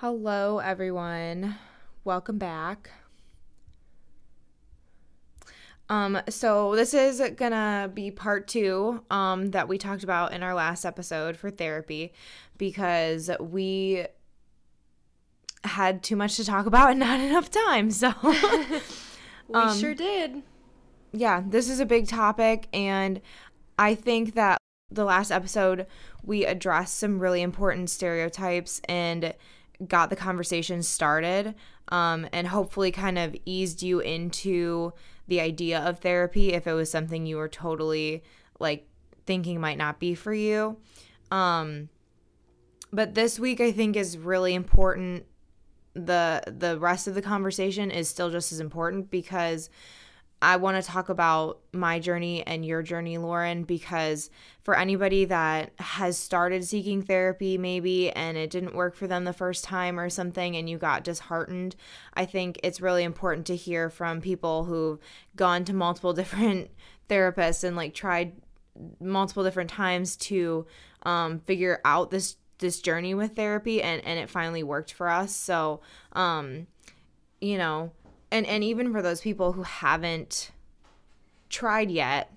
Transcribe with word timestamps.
Hello, 0.00 0.60
everyone. 0.60 1.56
Welcome 2.04 2.38
back. 2.38 2.90
Um, 5.88 6.20
so 6.28 6.76
this 6.76 6.94
is 6.94 7.20
gonna 7.34 7.90
be 7.92 8.12
part 8.12 8.46
two, 8.46 9.02
um, 9.10 9.50
that 9.50 9.66
we 9.66 9.76
talked 9.76 10.04
about 10.04 10.32
in 10.32 10.44
our 10.44 10.54
last 10.54 10.84
episode 10.84 11.36
for 11.36 11.50
therapy 11.50 12.12
because 12.58 13.28
we 13.40 14.06
had 15.64 16.04
too 16.04 16.14
much 16.14 16.36
to 16.36 16.44
talk 16.44 16.66
about 16.66 16.90
and 16.90 17.00
not 17.00 17.18
enough 17.18 17.50
time. 17.50 17.90
So 17.90 18.14
we 18.22 19.54
um, 19.54 19.76
sure 19.76 19.96
did. 19.96 20.44
Yeah, 21.10 21.42
this 21.44 21.68
is 21.68 21.80
a 21.80 21.86
big 21.86 22.06
topic, 22.06 22.68
and 22.72 23.20
I 23.76 23.96
think 23.96 24.34
that 24.34 24.58
the 24.92 25.04
last 25.04 25.32
episode 25.32 25.88
we 26.22 26.44
addressed 26.44 27.00
some 27.00 27.18
really 27.18 27.42
important 27.42 27.90
stereotypes 27.90 28.80
and 28.88 29.34
got 29.86 30.10
the 30.10 30.16
conversation 30.16 30.82
started 30.82 31.54
um, 31.88 32.26
and 32.32 32.48
hopefully 32.48 32.90
kind 32.90 33.18
of 33.18 33.36
eased 33.44 33.82
you 33.82 34.00
into 34.00 34.92
the 35.28 35.40
idea 35.40 35.80
of 35.80 36.00
therapy 36.00 36.52
if 36.52 36.66
it 36.66 36.72
was 36.72 36.90
something 36.90 37.26
you 37.26 37.36
were 37.36 37.48
totally 37.48 38.22
like 38.58 38.86
thinking 39.26 39.60
might 39.60 39.78
not 39.78 40.00
be 40.00 40.14
for 40.14 40.34
you. 40.34 40.78
Um, 41.30 41.88
but 42.92 43.14
this 43.14 43.38
week 43.38 43.60
I 43.60 43.70
think 43.70 43.96
is 43.96 44.18
really 44.18 44.54
important. 44.54 45.26
The 45.94 46.42
the 46.46 46.78
rest 46.78 47.06
of 47.06 47.14
the 47.14 47.22
conversation 47.22 47.90
is 47.90 48.08
still 48.08 48.30
just 48.30 48.52
as 48.52 48.60
important 48.60 49.10
because 49.10 49.68
I 50.40 50.56
want 50.56 50.82
to 50.82 50.88
talk 50.88 51.08
about 51.08 51.58
my 51.72 51.98
journey 51.98 52.46
and 52.46 52.64
your 52.64 52.82
journey, 52.82 53.18
Lauren, 53.18 53.64
because 53.64 54.30
for 54.62 54.78
anybody 54.78 55.24
that 55.24 55.72
has 55.78 56.16
started 56.16 56.64
seeking 56.64 57.02
therapy, 57.02 57.58
maybe, 57.58 58.10
and 58.12 58.36
it 58.36 58.50
didn't 58.50 58.76
work 58.76 58.94
for 58.94 59.08
them 59.08 59.24
the 59.24 59.32
first 59.32 59.64
time 59.64 59.98
or 59.98 60.08
something, 60.08 60.56
and 60.56 60.70
you 60.70 60.78
got 60.78 61.02
disheartened, 61.02 61.74
I 62.14 62.24
think 62.24 62.60
it's 62.62 62.80
really 62.80 63.02
important 63.02 63.46
to 63.48 63.56
hear 63.56 63.90
from 63.90 64.20
people 64.20 64.64
who've 64.64 65.00
gone 65.34 65.64
to 65.64 65.72
multiple 65.72 66.12
different 66.14 66.70
therapists 67.08 67.64
and 67.64 67.76
like 67.76 67.94
tried 67.94 68.32
multiple 69.00 69.42
different 69.42 69.70
times 69.70 70.16
to 70.16 70.66
um, 71.02 71.40
figure 71.40 71.80
out 71.84 72.10
this 72.10 72.36
this 72.58 72.80
journey 72.80 73.14
with 73.14 73.36
therapy 73.36 73.80
and 73.82 74.04
and 74.04 74.18
it 74.18 74.28
finally 74.28 74.62
worked 74.62 74.92
for 74.92 75.08
us. 75.08 75.34
So 75.34 75.80
um 76.12 76.66
you 77.40 77.56
know 77.56 77.92
and 78.30 78.46
and 78.46 78.62
even 78.64 78.92
for 78.92 79.02
those 79.02 79.20
people 79.20 79.52
who 79.52 79.62
haven't 79.62 80.50
tried 81.48 81.90
yet 81.90 82.32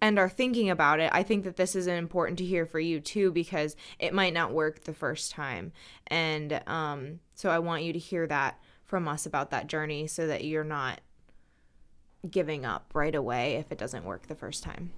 and 0.00 0.18
are 0.18 0.28
thinking 0.28 0.68
about 0.68 0.98
it, 0.98 1.10
I 1.12 1.22
think 1.22 1.44
that 1.44 1.56
this 1.56 1.76
is 1.76 1.86
important 1.86 2.38
to 2.38 2.44
hear 2.44 2.66
for 2.66 2.80
you 2.80 2.98
too 2.98 3.30
because 3.30 3.76
it 4.00 4.12
might 4.12 4.34
not 4.34 4.52
work 4.52 4.82
the 4.82 4.92
first 4.92 5.30
time. 5.30 5.70
And 6.08 6.60
um, 6.66 7.20
so 7.34 7.50
I 7.50 7.60
want 7.60 7.84
you 7.84 7.92
to 7.92 7.98
hear 8.00 8.26
that 8.26 8.58
from 8.84 9.06
us 9.06 9.26
about 9.26 9.50
that 9.50 9.68
journey 9.68 10.08
so 10.08 10.26
that 10.26 10.44
you're 10.44 10.64
not 10.64 11.00
giving 12.28 12.64
up 12.64 12.90
right 12.94 13.14
away 13.14 13.54
if 13.54 13.70
it 13.70 13.78
doesn't 13.78 14.04
work 14.04 14.26
the 14.26 14.34
first 14.34 14.64
time. 14.64 14.90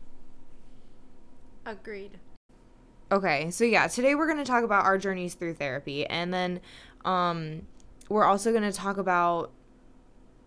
Agreed. 1.66 2.18
Okay, 3.12 3.50
so 3.50 3.64
yeah, 3.64 3.86
today 3.86 4.14
we're 4.14 4.26
going 4.26 4.38
to 4.38 4.44
talk 4.44 4.64
about 4.64 4.86
our 4.86 4.96
journeys 4.96 5.34
through 5.34 5.54
therapy 5.54 6.06
and 6.06 6.32
then 6.32 6.60
um, 7.04 7.66
we're 8.08 8.24
also 8.24 8.52
going 8.52 8.64
to 8.64 8.72
talk 8.72 8.96
about 8.96 9.52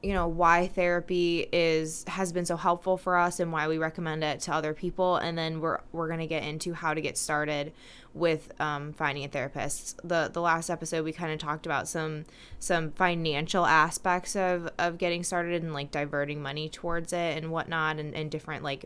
you 0.04 0.14
know 0.14 0.28
why 0.28 0.68
therapy 0.68 1.48
is 1.52 2.06
has 2.08 2.32
been 2.32 2.46
so 2.46 2.56
helpful 2.56 2.98
for 2.98 3.18
us 3.18 3.40
and 3.40 3.52
why 3.52 3.68
we 3.68 3.78
recommend 3.78 4.24
it 4.24 4.40
to 4.42 4.54
other 4.54 4.74
people. 4.74 5.18
And 5.18 5.38
then 5.38 5.60
we're 5.60 5.80
we're 5.92 6.08
going 6.08 6.20
to 6.20 6.28
get 6.28 6.44
into 6.44 6.74
how 6.74 6.94
to 6.94 7.02
get 7.02 7.18
started 7.18 7.74
with 8.14 8.52
um, 8.62 8.94
finding 8.94 9.24
a 9.24 9.28
therapist. 9.28 10.00
The 10.04 10.30
the 10.32 10.42
last 10.42 10.70
episode 10.70 11.04
we 11.04 11.14
kind 11.14 11.32
of 11.32 11.40
talked 11.40 11.66
about 11.66 11.88
some 11.88 12.26
some 12.60 12.92
financial 12.92 13.66
aspects 13.66 14.36
of 14.36 14.70
of 14.78 14.98
getting 15.00 15.24
started 15.24 15.64
and 15.64 15.74
like 15.74 15.90
diverting 15.90 16.42
money 16.42 16.70
towards 16.70 17.12
it 17.12 17.38
and 17.38 17.52
whatnot 17.52 17.98
and, 17.98 18.14
and 18.14 18.30
different 18.30 18.64
like 18.64 18.86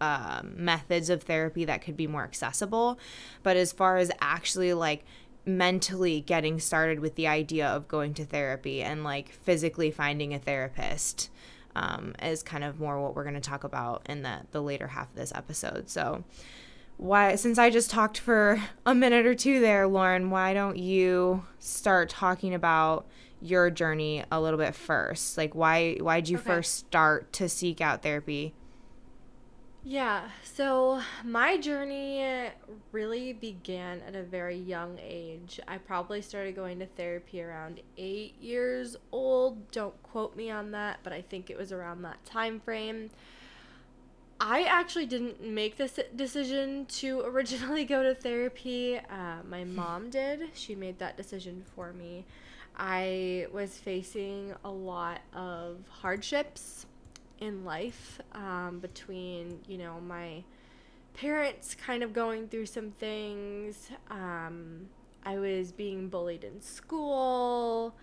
uh, 0.00 0.42
methods 0.42 1.08
of 1.08 1.22
therapy 1.22 1.64
that 1.64 1.80
could 1.80 1.96
be 1.96 2.08
more 2.08 2.24
accessible. 2.24 2.98
But 3.44 3.56
as 3.56 3.70
far 3.70 3.98
as 3.98 4.10
actually 4.20 4.74
like 4.74 5.04
mentally 5.44 6.20
getting 6.20 6.60
started 6.60 7.00
with 7.00 7.16
the 7.16 7.26
idea 7.26 7.66
of 7.66 7.88
going 7.88 8.14
to 8.14 8.24
therapy 8.24 8.82
and 8.82 9.02
like 9.02 9.30
physically 9.30 9.90
finding 9.90 10.32
a 10.32 10.38
therapist 10.38 11.30
um, 11.74 12.14
is 12.22 12.42
kind 12.42 12.64
of 12.64 12.78
more 12.78 13.00
what 13.00 13.14
we're 13.14 13.24
going 13.24 13.34
to 13.34 13.40
talk 13.40 13.64
about 13.64 14.02
in 14.08 14.22
the, 14.22 14.40
the 14.52 14.62
later 14.62 14.88
half 14.88 15.10
of 15.10 15.16
this 15.16 15.32
episode. 15.34 15.88
So, 15.88 16.24
why, 16.98 17.34
since 17.34 17.58
I 17.58 17.70
just 17.70 17.90
talked 17.90 18.18
for 18.18 18.62
a 18.86 18.94
minute 18.94 19.26
or 19.26 19.34
two 19.34 19.60
there, 19.60 19.88
Lauren, 19.88 20.30
why 20.30 20.54
don't 20.54 20.76
you 20.76 21.44
start 21.58 22.10
talking 22.10 22.54
about 22.54 23.06
your 23.40 23.70
journey 23.70 24.22
a 24.30 24.40
little 24.40 24.58
bit 24.58 24.74
first? 24.74 25.36
Like, 25.36 25.54
why, 25.54 25.96
why 26.00 26.20
did 26.20 26.28
you 26.28 26.36
okay. 26.36 26.46
first 26.46 26.76
start 26.76 27.32
to 27.34 27.48
seek 27.48 27.80
out 27.80 28.02
therapy? 28.02 28.54
Yeah, 29.84 30.28
so 30.44 31.00
my 31.24 31.56
journey 31.56 32.50
really 32.92 33.32
began 33.32 34.00
at 34.06 34.14
a 34.14 34.22
very 34.22 34.56
young 34.56 35.00
age. 35.02 35.58
I 35.66 35.78
probably 35.78 36.22
started 36.22 36.54
going 36.54 36.78
to 36.78 36.86
therapy 36.86 37.42
around 37.42 37.80
eight 37.98 38.40
years 38.40 38.96
old. 39.10 39.72
Don't 39.72 40.00
quote 40.04 40.36
me 40.36 40.52
on 40.52 40.70
that, 40.70 41.00
but 41.02 41.12
I 41.12 41.20
think 41.20 41.50
it 41.50 41.58
was 41.58 41.72
around 41.72 42.02
that 42.02 42.24
time 42.24 42.60
frame. 42.60 43.10
I 44.40 44.62
actually 44.62 45.06
didn't 45.06 45.42
make 45.42 45.76
this 45.76 45.98
decision 46.14 46.86
to 46.86 47.20
originally 47.22 47.84
go 47.84 48.04
to 48.04 48.14
therapy. 48.14 48.98
Uh, 48.98 49.42
my 49.48 49.64
mom 49.64 50.10
did. 50.10 50.50
She 50.54 50.76
made 50.76 51.00
that 51.00 51.16
decision 51.16 51.64
for 51.74 51.92
me. 51.92 52.24
I 52.76 53.46
was 53.52 53.78
facing 53.78 54.54
a 54.64 54.70
lot 54.70 55.22
of 55.34 55.78
hardships 55.88 56.86
in 57.42 57.64
life 57.64 58.20
um, 58.32 58.78
between, 58.80 59.58
you 59.66 59.76
know, 59.76 60.00
my 60.00 60.44
parents 61.12 61.74
kind 61.74 62.04
of 62.04 62.12
going 62.12 62.46
through 62.46 62.66
some 62.66 62.92
things. 62.92 63.90
Um, 64.10 64.88
I 65.24 65.38
was 65.38 65.72
being 65.72 66.08
bullied 66.08 66.44
in 66.44 66.60
school, 66.60 67.94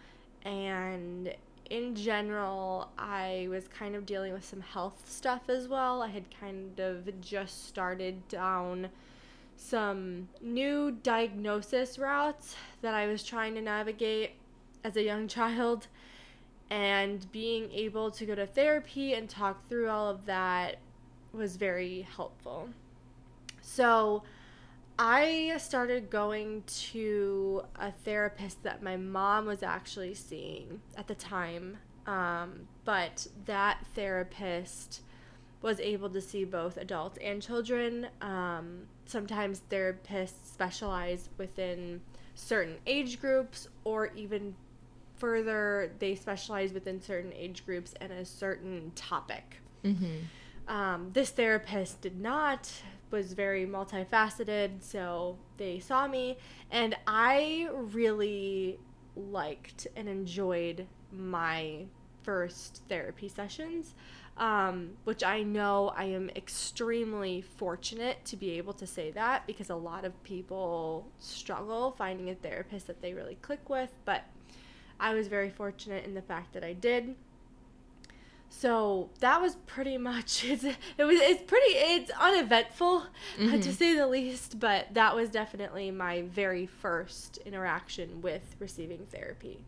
and 0.43 1.33
in 1.69 1.95
general, 1.95 2.89
I 2.97 3.47
was 3.49 3.69
kind 3.69 3.95
of 3.95 4.05
dealing 4.05 4.33
with 4.33 4.45
some 4.45 4.59
health 4.59 5.09
stuff 5.09 5.47
as 5.47 5.69
well. 5.69 6.01
I 6.01 6.09
had 6.09 6.25
kind 6.37 6.77
of 6.79 7.21
just 7.21 7.67
started 7.67 8.27
down 8.27 8.89
some 9.55 10.27
new 10.41 10.91
diagnosis 10.91 11.97
routes 11.97 12.55
that 12.81 12.93
I 12.93 13.07
was 13.07 13.23
trying 13.23 13.55
to 13.55 13.61
navigate 13.61 14.31
as 14.83 14.97
a 14.97 15.03
young 15.03 15.27
child 15.37 15.87
and 16.69 17.31
being 17.31 17.71
able 17.71 18.11
to 18.11 18.25
go 18.25 18.35
to 18.35 18.45
therapy 18.45 19.13
and 19.13 19.29
talk 19.29 19.67
through 19.67 19.89
all 19.89 20.09
of 20.09 20.25
that 20.25 20.77
was 21.33 21.55
very 21.55 22.07
helpful. 22.15 22.69
So, 23.61 24.23
I 25.01 25.55
started 25.59 26.09
going 26.09 26.63
to 26.91 27.63
a 27.77 27.89
therapist 27.89 28.63
that 28.63 28.83
my 28.83 28.97
mom 28.97 29.45
was 29.45 29.63
actually 29.63 30.13
seeing 30.13 30.81
at 30.97 31.07
the 31.07 31.15
time, 31.15 31.77
um, 32.05 32.67
but 32.83 33.27
that 33.45 33.85
therapist 33.95 35.01
was 35.61 35.79
able 35.79 36.09
to 36.09 36.19
see 36.19 36.43
both 36.43 36.75
adults 36.75 37.17
and 37.19 37.41
children. 37.41 38.07
Um, 38.21 38.87
sometimes 39.05 39.61
therapists 39.69 40.45
specialize 40.51 41.29
within 41.37 42.01
certain 42.35 42.77
age 42.85 43.21
groups 43.21 43.69
or 43.85 44.07
even 44.15 44.55
further, 45.19 45.91
they 45.99 46.15
specialize 46.15 46.73
within 46.73 47.01
certain 47.01 47.33
age 47.33 47.65
groups 47.65 47.93
and 48.01 48.11
a 48.11 48.25
certain 48.25 48.91
topic. 48.95 49.61
Mm-hmm. 49.83 50.73
Um, 50.73 51.09
this 51.13 51.31
therapist 51.31 52.01
did 52.01 52.19
not, 52.19 52.71
was 53.11 53.33
very 53.33 53.65
multifaceted, 53.65 54.81
so 54.81 55.37
they 55.57 55.79
saw 55.79 56.07
me, 56.07 56.37
and 56.71 56.95
I 57.07 57.69
really 57.73 58.79
liked 59.15 59.87
and 59.95 60.07
enjoyed 60.07 60.85
my 61.11 61.85
first 62.23 62.83
therapy 62.87 63.27
sessions. 63.27 63.95
Um, 64.37 64.91
which 65.03 65.21
I 65.21 65.43
know 65.43 65.91
I 65.97 66.05
am 66.05 66.29
extremely 66.29 67.41
fortunate 67.41 68.23
to 68.23 68.37
be 68.37 68.51
able 68.51 68.71
to 68.71 68.87
say 68.87 69.11
that 69.11 69.45
because 69.45 69.69
a 69.69 69.75
lot 69.75 70.05
of 70.05 70.23
people 70.23 71.09
struggle 71.17 71.91
finding 71.97 72.29
a 72.29 72.35
therapist 72.35 72.87
that 72.87 73.01
they 73.01 73.13
really 73.13 73.35
click 73.41 73.69
with. 73.69 73.91
But 74.05 74.23
I 74.99 75.13
was 75.13 75.27
very 75.27 75.49
fortunate 75.49 76.05
in 76.05 76.13
the 76.13 76.21
fact 76.21 76.53
that 76.53 76.63
I 76.63 76.73
did. 76.73 77.15
So 78.49 79.09
that 79.19 79.41
was 79.41 79.55
pretty 79.67 79.97
much 79.97 80.43
it's 80.47 80.63
it 80.63 81.03
was 81.03 81.19
it's 81.19 81.43
pretty 81.43 81.71
it's 81.73 82.11
uneventful 82.19 83.01
mm-hmm. 83.37 83.47
uh, 83.47 83.51
to 83.51 83.57
mm-hmm. 83.57 83.71
say 83.71 83.95
the 83.95 84.07
least, 84.07 84.59
but 84.59 84.87
that 84.93 85.15
was 85.15 85.29
definitely 85.29 85.91
my 85.91 86.23
very 86.23 86.65
first 86.65 87.37
interaction 87.45 88.21
with 88.21 88.55
receiving 88.59 89.05
therapy. 89.11 89.63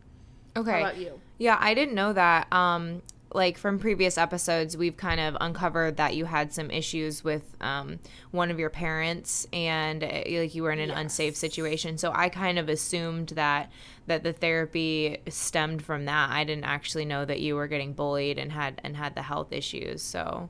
Okay. 0.56 0.70
How 0.70 0.80
about 0.80 0.98
you? 0.98 1.20
Yeah, 1.38 1.56
I 1.58 1.74
didn't 1.74 1.94
know 1.94 2.12
that. 2.12 2.52
Um 2.52 3.02
like 3.34 3.58
from 3.58 3.78
previous 3.78 4.18
episodes, 4.18 4.76
we've 4.76 4.96
kind 4.96 5.20
of 5.20 5.36
uncovered 5.40 5.96
that 5.96 6.14
you 6.14 6.24
had 6.24 6.52
some 6.52 6.70
issues 6.70 7.24
with 7.24 7.56
um, 7.60 7.98
one 8.30 8.50
of 8.50 8.58
your 8.58 8.70
parents, 8.70 9.46
and 9.52 10.04
uh, 10.04 10.22
like 10.26 10.54
you 10.54 10.62
were 10.62 10.70
in 10.70 10.78
an 10.78 10.90
yes. 10.90 10.98
unsafe 10.98 11.36
situation. 11.36 11.98
So 11.98 12.12
I 12.14 12.28
kind 12.28 12.58
of 12.58 12.68
assumed 12.68 13.30
that 13.30 13.70
that 14.06 14.22
the 14.22 14.32
therapy 14.32 15.18
stemmed 15.28 15.82
from 15.82 16.04
that. 16.06 16.30
I 16.30 16.44
didn't 16.44 16.64
actually 16.64 17.04
know 17.04 17.24
that 17.24 17.40
you 17.40 17.54
were 17.54 17.68
getting 17.68 17.92
bullied 17.92 18.38
and 18.38 18.52
had 18.52 18.80
and 18.84 18.96
had 18.96 19.14
the 19.14 19.22
health 19.22 19.52
issues. 19.52 20.02
So 20.02 20.48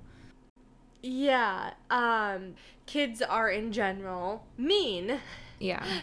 yeah, 1.02 1.72
um, 1.90 2.54
kids 2.86 3.22
are 3.22 3.50
in 3.50 3.72
general 3.72 4.44
mean. 4.56 5.20
Yeah. 5.58 5.84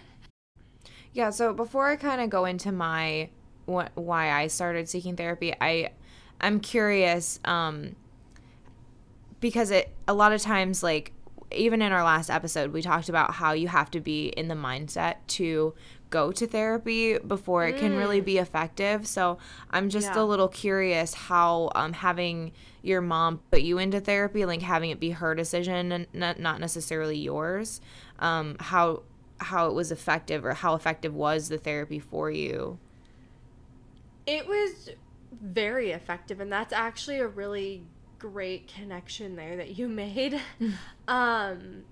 Yeah. 1.11 1.31
So 1.31 1.53
before 1.53 1.89
I 1.89 1.95
kind 1.95 2.21
of 2.21 2.29
go 2.29 2.45
into 2.45 2.71
my 2.71 3.29
wh- 3.65 3.87
why 3.95 4.31
I 4.31 4.45
started 4.45 4.87
seeking 4.87 5.15
therapy, 5.15 5.55
I 5.59 5.89
I'm 6.41 6.59
curious 6.59 7.39
um, 7.45 7.95
because 9.39 9.71
it 9.71 9.93
a 10.07 10.13
lot 10.13 10.31
of 10.31 10.41
times 10.41 10.83
like 10.83 11.11
even 11.51 11.81
in 11.81 11.91
our 11.91 12.03
last 12.03 12.29
episode 12.29 12.71
we 12.71 12.81
talked 12.81 13.09
about 13.09 13.33
how 13.33 13.53
you 13.53 13.67
have 13.67 13.89
to 13.91 13.99
be 13.99 14.27
in 14.27 14.47
the 14.47 14.55
mindset 14.55 15.15
to 15.27 15.73
go 16.09 16.31
to 16.31 16.47
therapy 16.47 17.17
before 17.19 17.67
it 17.67 17.77
can 17.77 17.95
really 17.95 18.21
mm. 18.21 18.25
be 18.25 18.37
effective. 18.39 19.05
So 19.05 19.37
I'm 19.69 19.89
just 19.89 20.07
yeah. 20.07 20.21
a 20.21 20.23
little 20.23 20.47
curious 20.47 21.13
how 21.13 21.71
um, 21.75 21.93
having 21.93 22.51
your 22.81 23.01
mom 23.01 23.41
put 23.51 23.61
you 23.61 23.77
into 23.77 23.99
therapy, 23.99 24.45
like 24.45 24.61
having 24.61 24.89
it 24.89 24.99
be 24.99 25.11
her 25.11 25.35
decision 25.35 25.91
and 25.91 26.07
not, 26.13 26.39
not 26.39 26.59
necessarily 26.59 27.17
yours, 27.17 27.79
um, 28.19 28.55
how 28.59 29.03
how 29.41 29.67
it 29.67 29.73
was 29.73 29.91
effective 29.91 30.43
or 30.43 30.53
how 30.53 30.75
effective 30.75 31.13
was 31.13 31.47
the 31.47 31.57
therapy 31.57 31.99
for 31.99 32.29
you. 32.29 32.77
It 34.25 34.47
was 34.47 34.89
very 35.31 35.91
effective, 35.91 36.39
and 36.39 36.51
that's 36.51 36.73
actually 36.73 37.19
a 37.19 37.27
really 37.27 37.83
great 38.17 38.67
connection 38.67 39.35
there 39.35 39.57
that 39.57 39.77
you 39.77 39.87
made. 39.89 40.39
um, 41.07 41.83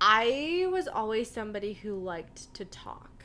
I 0.00 0.66
was 0.70 0.88
always 0.88 1.30
somebody 1.30 1.72
who 1.72 1.94
liked 1.94 2.52
to 2.54 2.64
talk. 2.64 3.24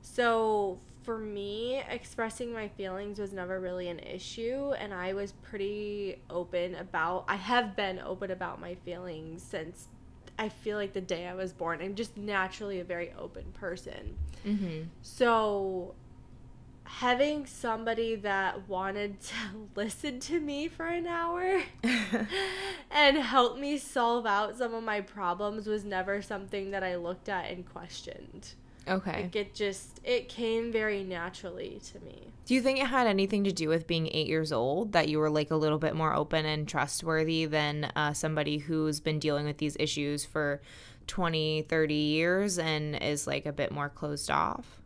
So 0.00 0.80
for 1.02 1.18
me, 1.18 1.82
expressing 1.88 2.52
my 2.52 2.68
feelings 2.68 3.18
was 3.18 3.32
never 3.32 3.60
really 3.60 3.88
an 3.88 3.98
issue, 4.00 4.72
and 4.78 4.92
I 4.92 5.14
was 5.14 5.32
pretty 5.32 6.20
open 6.28 6.74
about, 6.74 7.24
I 7.28 7.36
have 7.36 7.76
been 7.76 7.98
open 8.00 8.30
about 8.30 8.60
my 8.60 8.74
feelings 8.74 9.42
since 9.42 9.88
I 10.38 10.48
feel 10.48 10.76
like 10.76 10.92
the 10.92 11.00
day 11.00 11.26
I 11.26 11.34
was 11.34 11.52
born. 11.52 11.80
I'm 11.82 11.94
just 11.94 12.16
naturally 12.16 12.80
a 12.80 12.84
very 12.84 13.12
open 13.18 13.44
person. 13.52 14.16
Mm-hmm. 14.46 14.82
So 15.02 15.94
having 16.88 17.44
somebody 17.44 18.16
that 18.16 18.66
wanted 18.66 19.20
to 19.20 19.34
listen 19.76 20.18
to 20.18 20.40
me 20.40 20.68
for 20.68 20.86
an 20.86 21.06
hour 21.06 21.62
and 22.90 23.18
help 23.18 23.58
me 23.58 23.76
solve 23.76 24.24
out 24.26 24.56
some 24.56 24.74
of 24.74 24.82
my 24.82 25.00
problems 25.00 25.66
was 25.66 25.84
never 25.84 26.22
something 26.22 26.70
that 26.70 26.82
I 26.82 26.96
looked 26.96 27.28
at 27.28 27.50
and 27.50 27.70
questioned. 27.70 28.54
Okay. 28.88 29.24
Like 29.24 29.36
it 29.36 29.54
just 29.54 30.00
it 30.02 30.30
came 30.30 30.72
very 30.72 31.04
naturally 31.04 31.78
to 31.92 32.00
me. 32.00 32.32
Do 32.46 32.54
you 32.54 32.62
think 32.62 32.78
it 32.78 32.86
had 32.86 33.06
anything 33.06 33.44
to 33.44 33.52
do 33.52 33.68
with 33.68 33.86
being 33.86 34.06
8 34.06 34.26
years 34.26 34.50
old 34.50 34.92
that 34.92 35.08
you 35.08 35.18
were 35.18 35.28
like 35.28 35.50
a 35.50 35.56
little 35.56 35.78
bit 35.78 35.94
more 35.94 36.14
open 36.14 36.46
and 36.46 36.66
trustworthy 36.66 37.44
than 37.44 37.92
uh, 37.94 38.14
somebody 38.14 38.56
who's 38.56 39.00
been 39.00 39.18
dealing 39.18 39.44
with 39.44 39.58
these 39.58 39.76
issues 39.78 40.24
for 40.24 40.62
20, 41.06 41.66
30 41.68 41.94
years 41.94 42.58
and 42.58 42.96
is 42.96 43.26
like 43.26 43.44
a 43.44 43.52
bit 43.52 43.70
more 43.70 43.90
closed 43.90 44.30
off? 44.30 44.80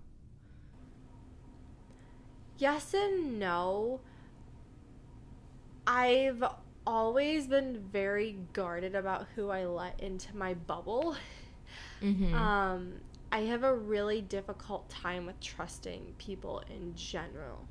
Yes 2.59 2.95
and 2.95 3.39
no. 3.39 4.01
I've 5.87 6.45
always 6.87 7.47
been 7.47 7.83
very 7.93 8.39
guarded 8.53 8.95
about 8.95 9.27
who 9.35 9.51
I 9.51 9.67
let 9.67 10.01
into 10.01 10.37
my 10.37 10.55
bubble. 10.55 11.17
Mm-hmm. 12.03 12.35
Um, 12.35 12.95
I 13.31 13.41
have 13.41 13.63
a 13.63 13.75
really 13.75 14.21
difficult 14.21 14.91
time 14.91 15.25
with 15.25 15.41
trusting 15.41 16.15
people 16.19 16.63
in 16.69 16.95
general. 16.95 17.67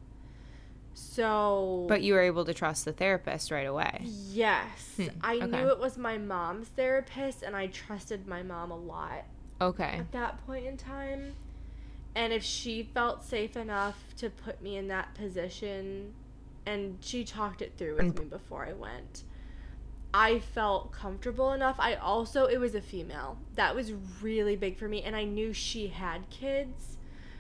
So. 0.93 1.85
But 1.87 2.01
you 2.01 2.13
were 2.13 2.21
able 2.21 2.45
to 2.45 2.53
trust 2.53 2.85
the 2.85 2.93
therapist 2.93 3.51
right 3.51 3.67
away. 3.67 4.01
Yes. 4.03 4.93
Hmm. 4.97 5.07
I 5.21 5.35
okay. 5.35 5.45
knew 5.45 5.67
it 5.67 5.79
was 5.79 5.97
my 5.97 6.17
mom's 6.17 6.67
therapist, 6.69 7.43
and 7.43 7.55
I 7.55 7.67
trusted 7.67 8.27
my 8.27 8.41
mom 8.41 8.71
a 8.71 8.77
lot. 8.77 9.25
Okay. 9.59 9.97
At 9.99 10.11
that 10.13 10.45
point 10.45 10.65
in 10.65 10.77
time. 10.77 11.35
And 12.15 12.33
if 12.33 12.43
she 12.43 12.83
felt 12.83 13.23
safe 13.23 13.55
enough 13.55 13.97
to 14.17 14.29
put 14.29 14.61
me 14.61 14.77
in 14.77 14.87
that 14.89 15.13
position, 15.15 16.13
and 16.65 16.97
she 16.99 17.23
talked 17.23 17.61
it 17.61 17.73
through 17.77 17.97
with 17.97 18.19
me 18.19 18.25
before 18.25 18.65
I 18.65 18.73
went, 18.73 19.23
I 20.13 20.39
felt 20.39 20.91
comfortable 20.91 21.53
enough. 21.53 21.77
I 21.79 21.95
also, 21.95 22.45
it 22.45 22.57
was 22.57 22.75
a 22.75 22.81
female. 22.81 23.37
That 23.55 23.75
was 23.75 23.93
really 24.21 24.55
big 24.57 24.77
for 24.77 24.87
me. 24.87 25.01
And 25.03 25.15
I 25.15 25.23
knew 25.23 25.53
she 25.53 25.87
had 25.87 26.29
kids 26.29 26.97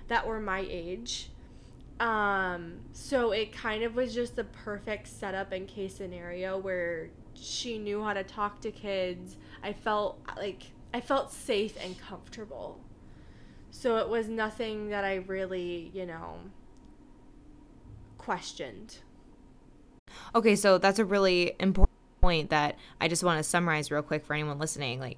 that 0.07 0.25
were 0.25 0.39
my 0.39 0.65
age. 0.67 1.29
Um, 1.99 2.79
so 2.93 3.31
it 3.31 3.51
kind 3.51 3.83
of 3.83 3.95
was 3.95 4.13
just 4.13 4.35
the 4.35 4.45
perfect 4.45 5.07
setup 5.07 5.51
and 5.51 5.67
case 5.67 5.95
scenario 5.95 6.57
where 6.57 7.09
she 7.35 7.77
knew 7.77 8.03
how 8.03 8.13
to 8.13 8.23
talk 8.23 8.61
to 8.61 8.71
kids. 8.71 9.35
I 9.61 9.73
felt 9.73 10.19
like 10.37 10.63
I 10.93 11.01
felt 11.01 11.31
safe 11.31 11.77
and 11.83 11.99
comfortable. 11.99 12.79
So 13.71 13.97
it 13.97 14.09
was 14.09 14.27
nothing 14.27 14.89
that 14.89 15.03
I 15.03 15.15
really, 15.15 15.91
you 15.93 16.05
know, 16.05 16.35
questioned. 18.17 18.97
Okay, 20.35 20.55
so 20.55 20.77
that's 20.77 20.99
a 20.99 21.05
really 21.05 21.53
important 21.59 21.97
point 22.21 22.49
that 22.49 22.77
I 22.99 23.07
just 23.07 23.23
want 23.23 23.39
to 23.39 23.43
summarize 23.43 23.89
real 23.89 24.01
quick 24.01 24.25
for 24.25 24.33
anyone 24.33 24.59
listening. 24.59 24.99
Like, 24.99 25.17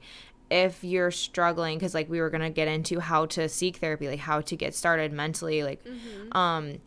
if 0.50 0.84
you're 0.84 1.12
struggling, 1.12 1.78
because 1.78 1.96
like 1.96 2.10
we 2.10 2.22
were 2.22 2.30
gonna 2.30 2.52
get 2.52 2.68
into 2.68 3.00
how 3.00 3.26
to 3.28 3.50
seek 3.50 3.78
therapy, 3.78 4.08
like 4.08 4.20
how 4.20 4.40
to 4.42 4.56
get 4.56 4.76
started 4.76 5.12
mentally, 5.12 5.64
like, 5.64 5.84
mm-hmm. 5.84 6.38
um, 6.38 6.80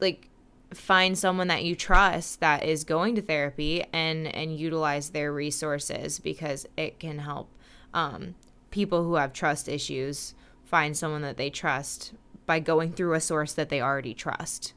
like 0.00 0.28
find 0.74 1.16
someone 1.16 1.46
that 1.46 1.64
you 1.64 1.76
trust 1.76 2.40
that 2.40 2.64
is 2.64 2.82
going 2.82 3.14
to 3.14 3.22
therapy 3.22 3.84
and 3.92 4.26
and 4.34 4.58
utilize 4.58 5.10
their 5.10 5.32
resources 5.32 6.18
because 6.18 6.66
it 6.76 6.98
can 6.98 7.20
help 7.20 7.48
um, 7.92 8.34
people 8.70 9.04
who 9.04 9.14
have 9.14 9.32
trust 9.32 9.68
issues 9.68 10.34
find 10.64 10.96
someone 10.96 11.22
that 11.22 11.36
they 11.36 11.50
trust 11.50 12.12
by 12.46 12.60
going 12.60 12.92
through 12.92 13.14
a 13.14 13.20
source 13.20 13.52
that 13.54 13.68
they 13.68 13.80
already 13.80 14.14
trust. 14.14 14.74